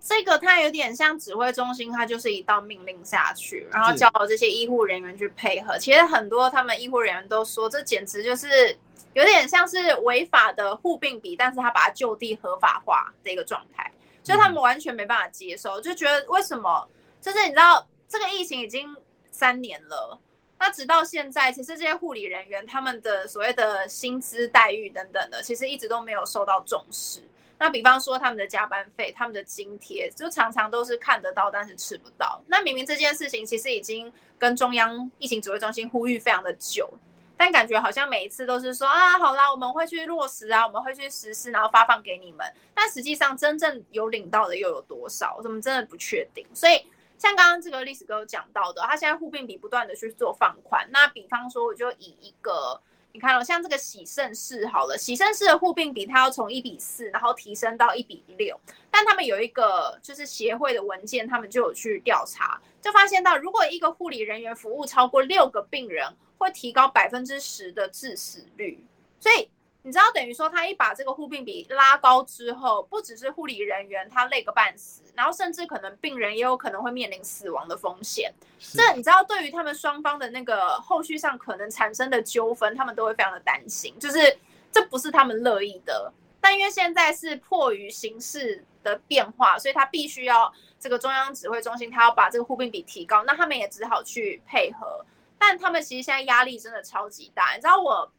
[0.00, 5.76] 这个它有点像指挥中心，它就是一道命令下去，然后叫这些医护人员去配合。
[5.76, 8.76] 其实很多他们医护人员都说，这简直就是
[9.12, 13.92] 有点像是违法的护病比，但是他把它就地合法化的一个状态，
[14.22, 16.88] 所以他们完全没办法接受，就觉得为什么？
[17.20, 18.96] 就是你知道这个疫情已经
[19.30, 20.18] 三年了。
[20.58, 27.22] 那直到现在，其实这些护理人员他们的所谓的薪资待遇等等的，其实一直都没有受到重视。
[27.58, 32.42] 那比方说他们的加班费、他们的津贴，就常常都是看得到，但是吃不到。
[32.46, 36.90] 那明明这件事情其实已经跟中央疫情指挥中心呼吁非常的久，
[37.40, 42.46] 但感觉好像每一次都是说啊，好啦，我们会去落实啊，我们会去实施，然后发放给你们。
[42.74, 45.36] 但实际上真正有领到的又有多少？
[45.42, 46.46] 我们真的不确定。
[46.52, 46.84] 所以。
[47.18, 50.88] 像刚刚这个历史哥讲到的，他现在护病比不断的去做放宽。
[50.90, 52.80] 那比方说，我就以一个
[53.12, 58.58] 你看、哦，像这个喜盛世好了，喜盛世的护病比它要从一比四，然后提升到一比六。
[58.90, 68.84] 但他们有一个就是协会的文件，他们就有去调查，就发现到如果一个护理人员服务超过六个病人，会提高百分之十的致死率。
[69.18, 69.48] 所以。
[69.82, 78.30] 你知道，等于说他一把这个护病比拉高之后，不只是护理人员他累个半死，然后甚至可能病人也有可能会面临死亡的风险。
[78.58, 84.38] 这你知道，对于他们双方的那个后续上可能产生的纠纷，他们都会非常的担心，就是
[84.70, 86.12] 这不是他们乐意的。
[86.42, 95.04] 但因为现在是迫于形势的变化，所以他必须要这个中央指挥中心，他要把这个护病比提高，那他们也只好去配合。
[95.38, 98.12] 但他们其实现在压力真的超级大，你知道我。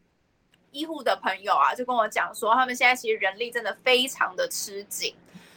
[0.71, 5.13] 医护的朋友啊，就跟我讲说，他们现在其实人力真的非常的吃紧，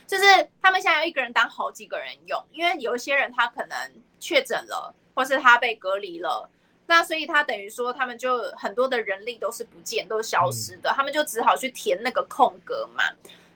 [0.07, 0.25] 就是
[0.61, 3.77] 他们现在要一个人当好几个人用，因为有一些人他可能
[4.19, 6.49] 确诊了，或是他被隔离了，
[6.87, 13.05] 那所以他等于说他们就很多的人力都是不见，都是消失的，他们就只好去填那个空格嘛。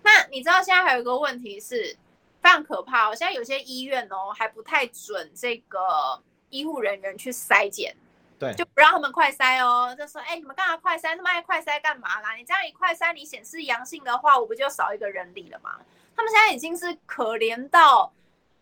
[0.02, 1.96] 那你知道现在还有一个问题是
[2.40, 7.94] 非常可怕哦，现在有些医院哦还不太准这个医护人员去筛检。
[8.38, 11.16] 对，就不让他们快筛哦，就说，哎，你们干嘛快筛？
[11.16, 12.34] 他们爱快筛干嘛啦？
[12.34, 15.78] 你这样一快筛，你显示阳性的话，我不就少一个人力了吗？
[16.14, 18.12] 他们现在已经是可怜到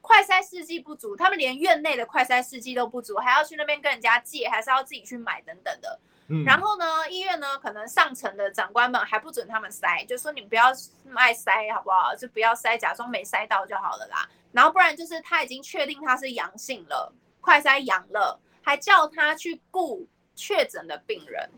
[0.01, 5.99] 快筛试剂不足，他们连院内的快筛试剂都不足，还要去那边跟人家借，还是要自己去买等等的。
[6.29, 10.73] 嗯，然后呢，医院呢，可能上层的长官们还不准他们塞，就说你们不要
[11.05, 12.15] 那么爱塞好不好？
[12.17, 14.29] 就不要塞，假装没塞到就好了啦。
[14.53, 18.41] 然后不然就是他已经确定他是阳性了，快塞阳了。
[18.67, 21.49] 还叫他去雇确诊的病人，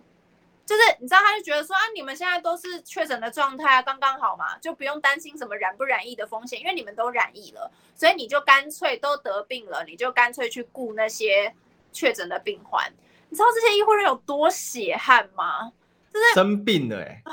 [0.67, 11.55] 就是你知道，他就觉得说啊，你们现在都是确诊的状态啊，刚刚好嘛，就不用担心什么染不染疫的风险，因为你们都染疫了，所以你就干脆都得病了，你就干脆去雇那些
[11.93, 12.93] 确诊的病患。
[13.31, 15.73] 你知道这些医护人员有多血汗吗？
[16.13, 17.33] 就是生病了哎、欸，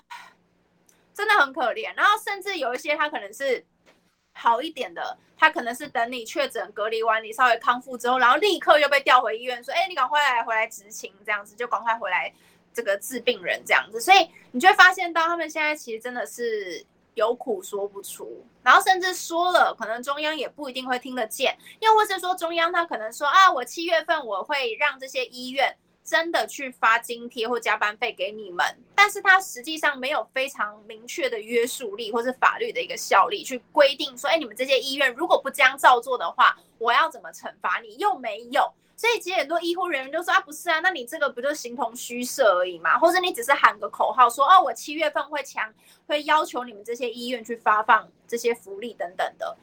[1.13, 1.93] 真的很可怜。
[1.97, 3.65] 然后甚至有一些他可能是。
[4.37, 12.31] 好一点的，他可能是等你确诊隔离完，你稍微康复之后，然后立刻又被调回医院，说：“哎，你赶快来回来执勤，这样子就赶快回来
[12.73, 25.75] 这个治病人这样子。”所以你就会发现到他们现在其实真的是有苦说不出，然后甚至说了，可能中央也不一定会听得见，又或是说中央他可能说：“啊，我七月份我会让这些医院。”
[26.05, 37.97] 真的去发津贴或加班费给你们，但是他实际上没有非常明确的约束力或是法律的一个效力去规定说，哎，你们这些医院如果不这样照做的话，我要怎么惩罚你？
[37.97, 42.99] 又没有，所以其实很多医护人员都说啊，不是啊，那你这个不就形同虚设而已嘛？
[42.99, 45.73] 或者你只是喊个口号说，哦，我七月份会强
[46.05, 49.57] 会要求你们这些医院去发放这些福利等等的，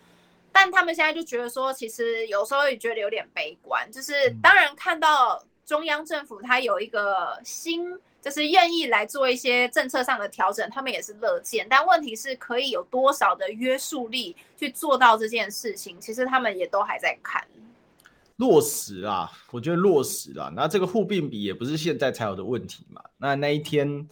[0.51, 5.41] 但他们现在就觉得说，其实有时候也觉得有点悲观，就是当然看到。
[5.65, 11.67] 中央政府他有一个心，就是愿意来做一些政策上的调整，他们也是乐见。
[11.71, 15.99] 但问题是，可以有多少的约束力去做到这件事情？
[16.01, 17.43] 其实他们也都还在看
[18.37, 19.31] 落实啊。
[19.53, 20.53] 我觉得落实了。
[20.55, 23.01] 那这个护病比也不是现在才有的问题嘛。
[23.17, 24.09] 那那一天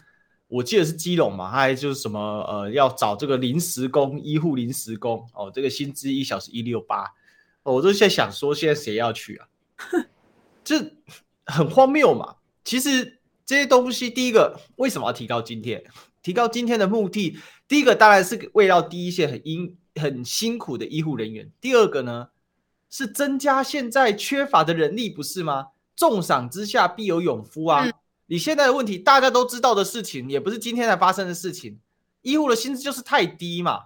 [0.46, 7.12] 我记得是基隆嘛，他还就是什么呃，要找这个临时工，医护临时工哦，这个薪资一小时一六八，
[7.64, 9.48] 我都在想说，现在谁要去啊？
[10.64, 10.94] 这。
[11.50, 12.36] 很荒谬嘛！
[12.64, 15.84] 其实这些东西，第一个为什么要提高津贴？
[16.22, 21.50] 提高津贴的目的，第一个当然是为了第一线很因很辛苦的医护人员。
[21.60, 22.28] 第二个呢，
[22.90, 25.68] 是增加现在缺乏的人力，不是吗？
[25.96, 27.86] 重赏之下必有勇夫啊！
[27.86, 27.92] 嗯、
[28.26, 31.78] 你现在的问题，大家都知道的事情，也不是今天才发生的事情。
[32.22, 33.84] 医护的薪资就是太低嘛，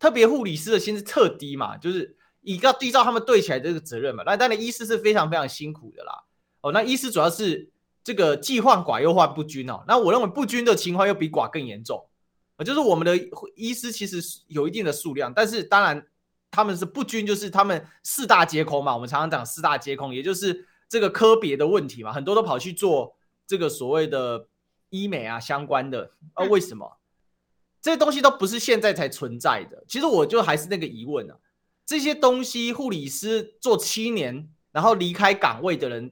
[0.00, 4.24] 特别护理师的薪资特低嘛，就是以要依照他们对起来这个责任嘛。
[4.26, 6.24] 那当然，医师是非常非常辛苦的啦。
[6.60, 7.70] 哦，那医师主要是
[8.02, 9.84] 这个既患寡又患不均哦。
[9.86, 12.04] 那我认为不均的情况又比寡更严重。
[12.56, 13.16] 啊就是我们的
[13.54, 16.04] 医师其实有一定的数量，但是当然
[16.50, 18.94] 他们是不均，就是他们四大皆空嘛。
[18.94, 22.12] 我们常常讲四大皆空，也就是这个科别的问题嘛。
[22.12, 24.48] 很多都跑去做这个所谓的
[24.90, 26.98] 医美啊相关的啊，为什么？
[27.80, 29.84] 这些东西都不是现在才存在的。
[29.86, 31.36] 其实我就还是那个疑问啊，
[31.86, 36.10] 这些东西护理师做七年，然后离开岗位的人，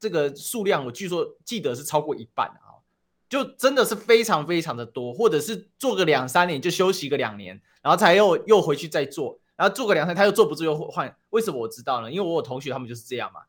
[0.00, 2.82] 这个数量我据说记得是超过一半啊。
[3.28, 11.16] 就真的是非常非常的多，或者是做个两三年就休息个两年，然后才又又回去再做，然后做个两三年他又坐不住又换。
[11.28, 12.10] 为什么我知道呢？
[12.10, 13.42] 因为我有同学他们就是这样嘛，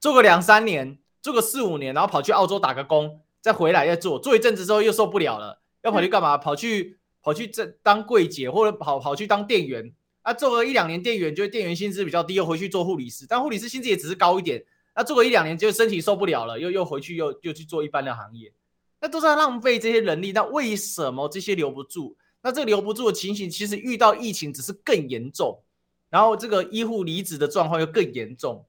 [0.00, 6.38] 做个两三年，做个四五年，然后跑去澳洲打个工，再回来再做，做一阵子之后又受不了了，要跑去干嘛？
[6.38, 9.92] 跑去跑去这当柜姐，或者跑跑去当店员
[10.22, 14.64] 啊，做个一两年店员，觉得店员薪资比较低，又回去做护理师，但护理师薪资也只是高一点，
[14.96, 18.50] 那做个一两年就身体受不了了，又又回去又又去做一般的行业。
[18.98, 22.16] 那都是在浪费这些人力，那为什么这些留不住？
[22.40, 25.62] 那这个留不住的情形，其实遇到疫情只是更严重，
[26.08, 28.64] 然后这个医护离职的状况又更严重。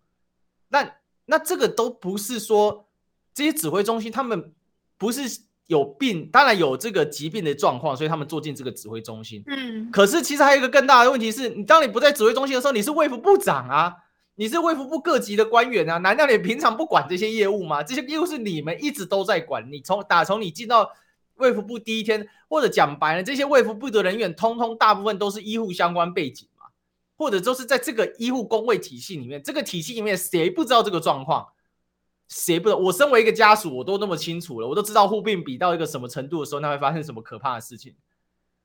[0.67, 2.89] 那那这个都不是说
[3.33, 4.51] 这些指挥中心他们
[4.97, 5.21] 不是
[5.67, 9.41] 有病，当然有这个疾病的状况，所以他们坐进这个指挥中心。
[9.47, 13.95] 嗯，可是其实还有一个更大的问题是，你当你不在指挥中心的时候，你是卫福部长啊。
[14.39, 15.97] 你是卫福部各级的官员啊？
[15.97, 17.81] 难道你平常不管这些业务吗？
[17.81, 19.67] 这些业务是你们一直都在管。
[19.71, 20.91] 你从打从你进到
[21.37, 26.65] 卫福部第一天，或者讲白了，这些卫福部的人员，通通大部分都是医护相关背景嘛，
[27.17, 29.41] 或者都是在这个医护公卫体系里面。
[29.41, 31.47] 这个体系里面谁不知道这个状况？
[32.27, 32.77] 谁不知道？
[32.77, 37.95] 我身为一个家属，我都那么清楚了，我都知道护病比到一个什么程度的时候，那会发生什么可怕的事情。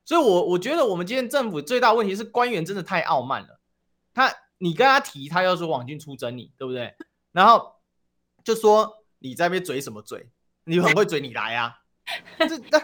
[0.05, 3.59] 所以我，我我觉得我们今天政府最大问题是官员真的太傲慢了，
[4.13, 4.31] 他。
[4.63, 6.95] 你跟他提，他要说网军出征你，对不对？
[7.33, 7.75] 然后
[8.45, 10.31] 就说你在那边嘴什么嘴？
[10.67, 11.81] 你很会嘴，你来啊！
[12.39, 12.79] 这那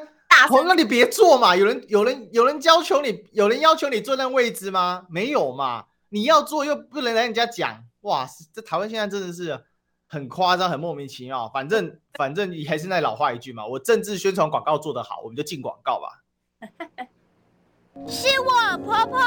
[0.49, 1.55] 好，那你别做嘛。
[1.55, 5.07] 有人有人有人要求你，有人要求你坐那位置吗？
[5.09, 5.87] 没有嘛。
[6.09, 7.85] 你要做又不能让人家讲。
[8.01, 9.65] 哇，这台湾现在真的是
[10.09, 11.49] 很夸张，很莫名其妙。
[11.49, 16.25] 反正反正你还是那老话一句嘛，我政治宣传广告做得好，我们就进广告吧。
[18.07, 19.19] 是我婆婆。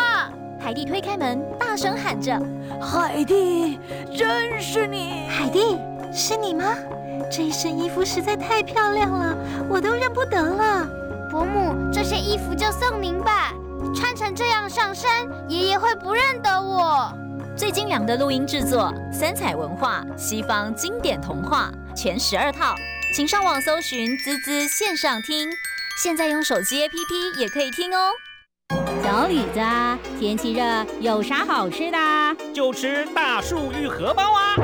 [0.59, 2.39] 海蒂推开门，大声喊着
[2.80, 3.80] ：“海蒂，
[4.15, 5.28] 真是你！
[5.28, 5.78] 海蒂，
[6.13, 6.65] 是你吗？
[7.32, 9.36] 这一身衣服实在太漂亮了，
[9.67, 10.88] 我都认不得了。
[11.32, 13.51] 伯母，这些衣服就送您吧。
[13.95, 17.11] 穿成这样上山，爷爷会不认得我。
[17.57, 22.76] 最精良的录音制作，三彩文化西方经典童话全十二套，
[23.15, 25.49] 请上网搜寻“滋滋线上听”，
[26.03, 28.11] 现在用手机 APP 也可以听哦。
[29.12, 29.59] 小李子，
[30.18, 30.64] 天气热，
[31.01, 31.97] 有啥好吃的？
[32.53, 34.55] 就吃大树玉荷包啊！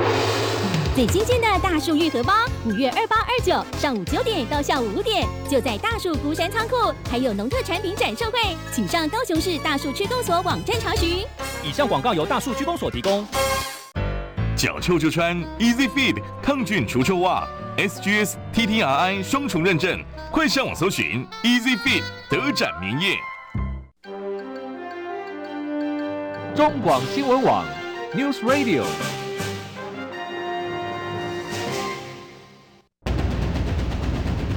[0.95, 2.33] 最新鲜的大树玉荷包，
[2.65, 6.77] 五月二八二九上午九点到下午五点，就在大树孤山仓库，
[7.11, 8.39] 还有农特产品展售会，
[8.71, 11.25] 请上高雄市大树区公所网站查询。
[11.61, 13.27] 以上广告由大树区公所提供。
[14.55, 17.45] 脚臭就穿 Easy Fit 抗菌除臭袜
[17.75, 23.17] ，SGS TTRI 双重认证，快上网搜寻 Easy Fit 德展名业。
[26.57, 27.63] 中广新闻网
[28.15, 28.83] ，News Radio。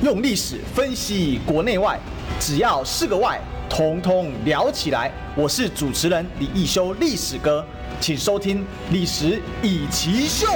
[0.02, 2.00] 用历史分析国内外，
[2.38, 3.38] 只要是个“外”，
[3.68, 5.12] 统统聊起来。
[5.36, 7.62] 我是主持人李易修，历史哥，
[8.00, 10.46] 请收听《历史易起 SHOW》。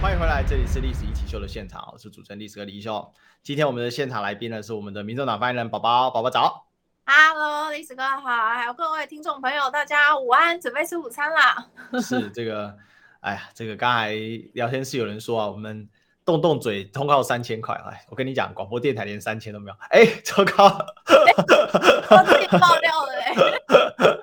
[0.00, 3.04] 欢迎回来，这里是《历史一起 SHOW》的现场，我是主持人历史哥李易修。
[3.42, 6.69] 今天我们的现场来宾呢，是我们的民众党发言人宝宝，宝宝早。
[7.12, 11.66] Hello，历史哥好，还有各位听众朋友，大家午安，准备吃午餐啦。
[12.00, 12.72] 是这个，
[13.18, 14.14] 哎呀，这个刚才
[14.52, 15.88] 聊天室有人说啊，我们
[16.24, 23.34] 动动嘴通告三千块，哎，我跟你讲，广播电台连三千都没有，哎，糟糕，我自己爆料了哎。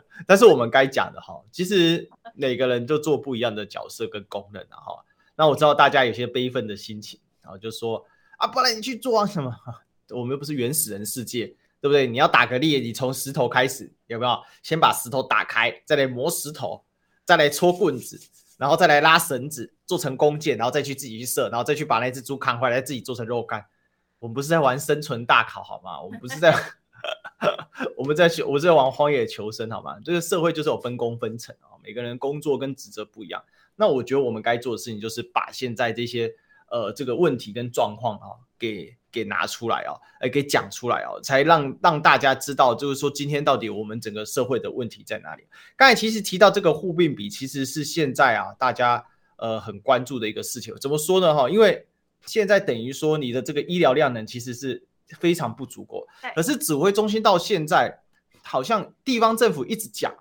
[0.25, 5.03] 但是我们该讲的哈，其实每个人都做不一样的角色跟功能啊哈。
[5.35, 8.05] 那我知道大家有些悲愤的心情，然后就说
[8.37, 9.53] 啊，不然你去做什么？
[10.11, 11.53] 我们又不是原始人世界。
[11.87, 12.07] 对不对？
[12.07, 14.37] 你要打个猎，你从石头开始，有没有？
[14.61, 16.83] 先把石头打开，再来磨石头，
[17.25, 18.19] 再来搓棍子，
[18.57, 23.65] 然后再来拉绳子，做成弓箭，然后再去自己去射，然后再去把那只猪扛回来，自己做成肉干。
[24.19, 26.01] 我们不是在玩生存大考，好吗？
[26.01, 26.51] 我们不是在，
[27.95, 29.97] 我们在我在玩荒野求生，好吗？
[30.03, 33.43] 这个社会就是有分工分层啊，每个人工作跟职责不一样。
[33.75, 36.33] 那我觉得我们该做的事情就是把现在这些
[36.71, 45.43] 呃这个问题跟状况啊，给给拿出来啊，哎，给讲出来啊，才让让大家知道，就是说今天到底我们整个社会的问题在哪里。
[45.75, 49.05] 刚才其实提到这个护病比，其实是现在啊大家
[49.37, 50.75] 呃很关注的一个事情。
[50.79, 51.33] 怎么说呢？
[51.35, 51.85] 哈，因为
[52.25, 54.83] 现在等于说你的这个医疗量能其实是。
[55.21, 56.05] 非常不足够，
[56.35, 57.97] 可是指挥中心到现在
[58.43, 60.13] 好像地方政府一直讲，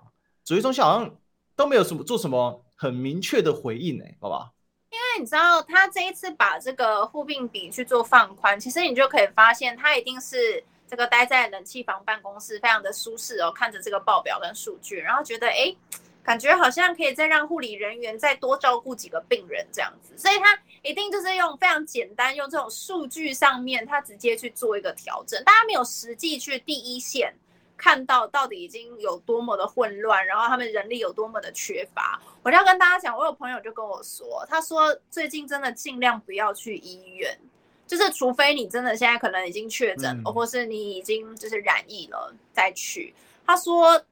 [0.45, 1.13] 指挥中心好像
[1.57, 4.53] 都没有什么做什么很明确的回应呢，好不好？
[4.89, 15.75] 因为你知道他这一次把这个护病比去做放宽，其实你就可以发现他一定是这个待在冷气房办公室非常的舒适哦，看着这个报表跟数据，然后觉得哎。
[16.23, 25.41] 感觉好像可以再让护理人员再多照顾几个病人这样子，所以他一定就是用非常简单，用这种数据上面，他直接去做一个调整。
[25.45, 27.33] 大家没有实际去第一线
[27.77, 32.19] 看到到底已经有多么的混乱，然后他们人力有多么的缺乏。
[32.41, 37.37] 我就要跟大家讲，我有朋友就跟我说，他说最近真的尽量不要去医院，
[37.85, 43.13] 就是除非你真的现在可能已经确诊或是你已经就是染疫了再去。
[43.45, 44.03] 他说，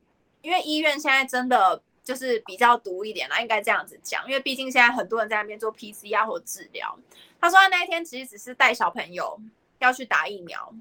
[0.41, 1.81] 因为医院现在真的。
[2.05, 6.95] 就是比较毒一点啦，应该这样子讲，因为毕竟现在很多人在那边做 PCR 或治疗。
[7.41, 9.41] 他说他那一天其实只是带小朋友
[9.79, 10.71] 要去打疫苗，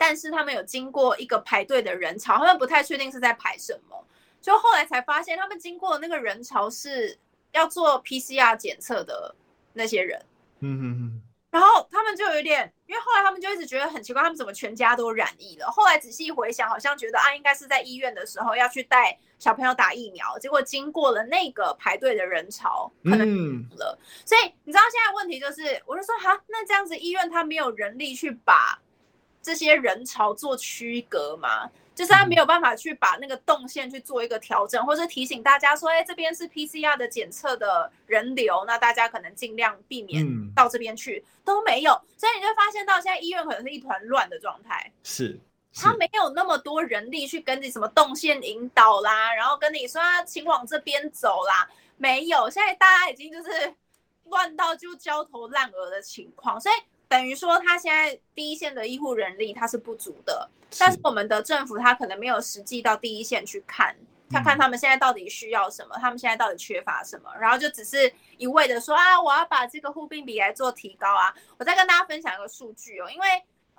[0.00, 4.02] 但是他们有经过一个排队的人潮，他们不太确定是在排什么，
[4.40, 7.18] 就后来才发现他们经过那个人潮是
[7.52, 9.34] 要做 PCR 检测的
[9.74, 10.18] 那些人。
[10.60, 11.22] 嗯嗯嗯。
[11.50, 15.66] 然后他们就有点，因为后来他们就一直觉得很奇怪，他们怎么全家都染疫了？
[15.66, 23.98] 后来仔细回想，好像觉得啊，应该是在医院的时候要去带小朋友打疫苗，结果经过了那个排队的人潮，可能了。
[24.00, 28.80] 嗯、所以你知道现在问题就是，我就说哈，那这样子医院他没有人力去把
[29.42, 31.70] 这些人潮做区隔嘛？
[31.92, 40.24] 就是他没有办法去把那个动线去做一个调整，或者提醒大家说，哎，这边是 PCR 的检测的人流，那大家可能尽量避免
[40.54, 44.90] 到这边去，嗯、都没有，所以你就发现到现在医院可能是一团乱的状态。
[45.02, 45.38] 是，
[45.72, 51.68] 是他没有那么多人力去跟你什么动线引导啦，然后跟你说请往这边走啦，
[51.98, 53.74] 没有，现在大家已经就是
[54.24, 56.74] 乱到就焦头烂额的情况，所以。
[57.10, 60.48] 等于说，他现在第一线的医护人力他是不足的，
[60.78, 63.94] 但是我们的政府他可能没有实际到第一线去看，
[64.30, 71.34] 看看他们现在到底需要什么，他们现在到底缺乏什么，然后就只是一味的说啊，我要把这个护病比来做提高啊。
[71.58, 73.26] 我再跟大家分享一个数据哦，因为。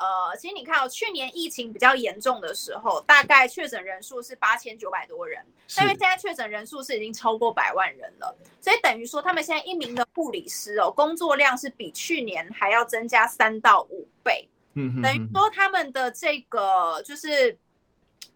[0.02, 5.46] 呃，其实你看哦，去年疫情比较严重的时候，大概确诊人数是八千九百多人，
[5.78, 17.56] 但是现在确诊人数是已经超过百万人了，所以等于说他们现在一名的护理师哦，工作量是比去年还要增加三到五倍，嗯，等于说他们的这个就是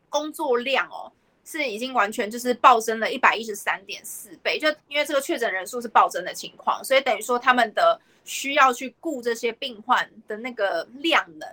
[0.08, 1.12] 工作量哦。
[1.46, 11.48] 是已经完全就是暴增了一百一十三点四倍，就因为这个确诊人数是暴增的情况，所以等于说他们的需要去顾这些病患的那个量能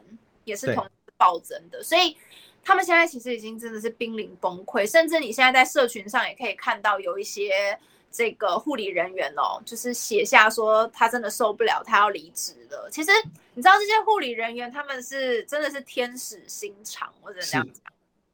[0.44, 2.16] 也是同时暴增的，所以
[2.64, 7.78] 他们现在其实已经真的是濒临崩溃，甚至你现在在社群上也可以看到有一些
[8.10, 12.88] 这个护理人员哦，就是写下说他真的受不了，他要离职了。
[12.90, 13.10] 其实
[13.52, 17.91] 你知道这些护理人员他们是真的是天使心肠，或者这样讲。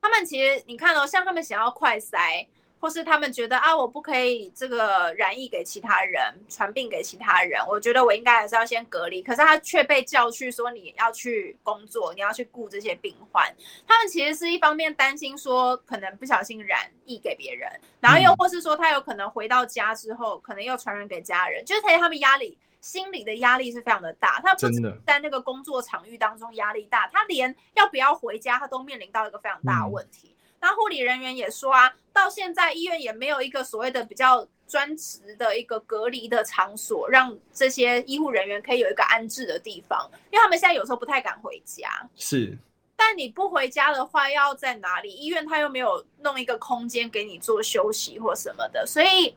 [0.09, 2.47] 他们其实，你看哦，像他们想要快筛，
[2.81, 9.23] 或是他们觉得啊，我不可以这个染疫给其他人，传病给其他人，我觉得我应该还是要先隔离。
[9.23, 13.55] 可是他却被叫去说你要去工作，你要去顾这些病患。
[13.87, 22.57] 他们其实是一方面担心说可能不小心染疫给别人，然后又或是说他有可能回到家之后，可能又传染给家人，就是他们压力。
[22.81, 30.35] 心理的压力是非常的大，他不止在那个工作场域当中压力大，他连要不要回家，他都面临到一个非常大的问题。
[30.61, 41.89] 那护理人员也说啊，到现在医院也没有一个所谓的比较专职的一个隔离的场所，让这些医护人员可以有一个安置的地方，因为他们现在有时候不太敢回家。
[42.17, 42.57] 是，
[42.97, 45.13] 但你不回家的话，要在哪里？
[45.13, 49.35] 医院他又没有弄一个空间给你做休息或什么的，所以。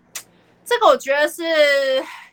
[0.63, 1.43] 这个我觉得是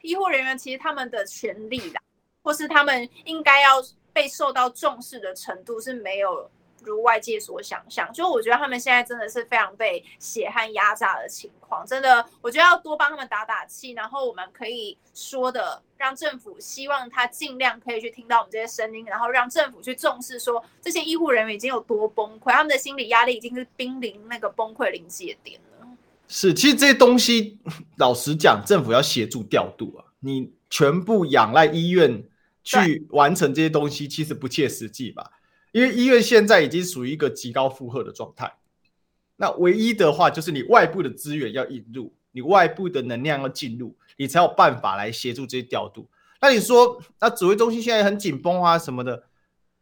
[0.02, 2.00] 医护人员，其实他们的权利啦，
[2.42, 6.48] 或是他们应该要被受到重视的程度是没有
[6.82, 8.12] 如外界所想象。
[8.12, 13.90] 就我觉得他们现在真的是非常被血汗压榨的情况，真的，我觉得要多帮他们打打气。
[13.92, 25.60] 然后我们可以说的，让政府希望他尽量可以去听到我们这些声音，然后让政府去重视说这些医护人员已经有多崩溃，他们的心理压力已经是濒临那个崩溃临界点。
[26.28, 27.58] 是，其实这些东西，
[27.96, 30.04] 老实讲，政府要协助调度啊。
[30.20, 32.22] 你全部仰赖医院
[32.62, 35.30] 去完成这些东西，其实不切实际吧？
[35.72, 38.52] 因为医院现在已经属于一个极高负荷的状态。
[39.36, 46.08] 那唯一的话就是你外部的资源要引入，你外部的能量要进入，你才有办法来协助这些调度。
[46.40, 49.24] 那你说，那指挥中心现在很紧绷啊什么的，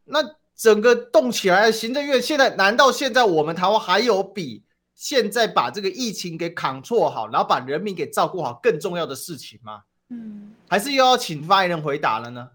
[0.04, 0.18] 那
[0.54, 4.62] 整个动起来的行政院现在难道现在我们台湾还有比
[4.96, 9.82] 现在把这个疫情给扛错好，然后把人民给照顾好更重要的事情吗？
[10.08, 12.48] 嗯，还是又要请发言人回答了呢？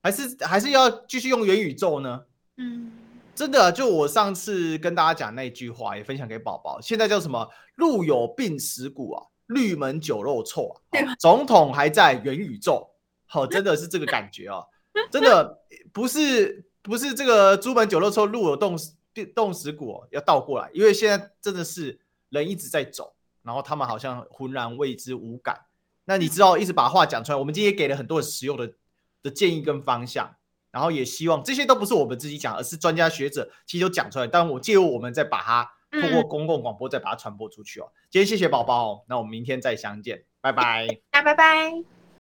[0.00, 2.22] 还是还是要继续用元宇宙呢？
[2.58, 2.92] 嗯。
[3.34, 6.80] 真的，就我上次跟大家讲那句话，也分享给宝宝。
[6.80, 7.50] 现在叫什么？
[7.74, 10.78] 路有病死骨啊，绿门酒肉臭啊。
[11.18, 12.88] 总统还在元宇宙，
[13.26, 14.62] 好，真的是这个感觉啊！
[15.10, 15.58] 真的
[15.92, 18.78] 不是不是这个朱门酒肉臭，路有冻
[19.14, 22.00] 死冻死骨，要倒过来，因为现在真的是
[22.30, 25.66] 人一直在走，然后他们好像浑然未知无感。
[26.06, 28.74] 那你知道，一直把话讲出来，我们今天也给了很多实用的
[29.22, 30.36] 的建议跟方向。
[30.70, 34.26] 然后也希望这些都不是我们自己讲，而是专家学者其实都讲出来。
[34.26, 37.86] 当然，我借由我们再把它通过公共广播再把它传播出去哦。
[38.10, 40.98] 今天谢谢宝宝，那我们明天再相见，拜拜。
[41.12, 42.03] 拜拜。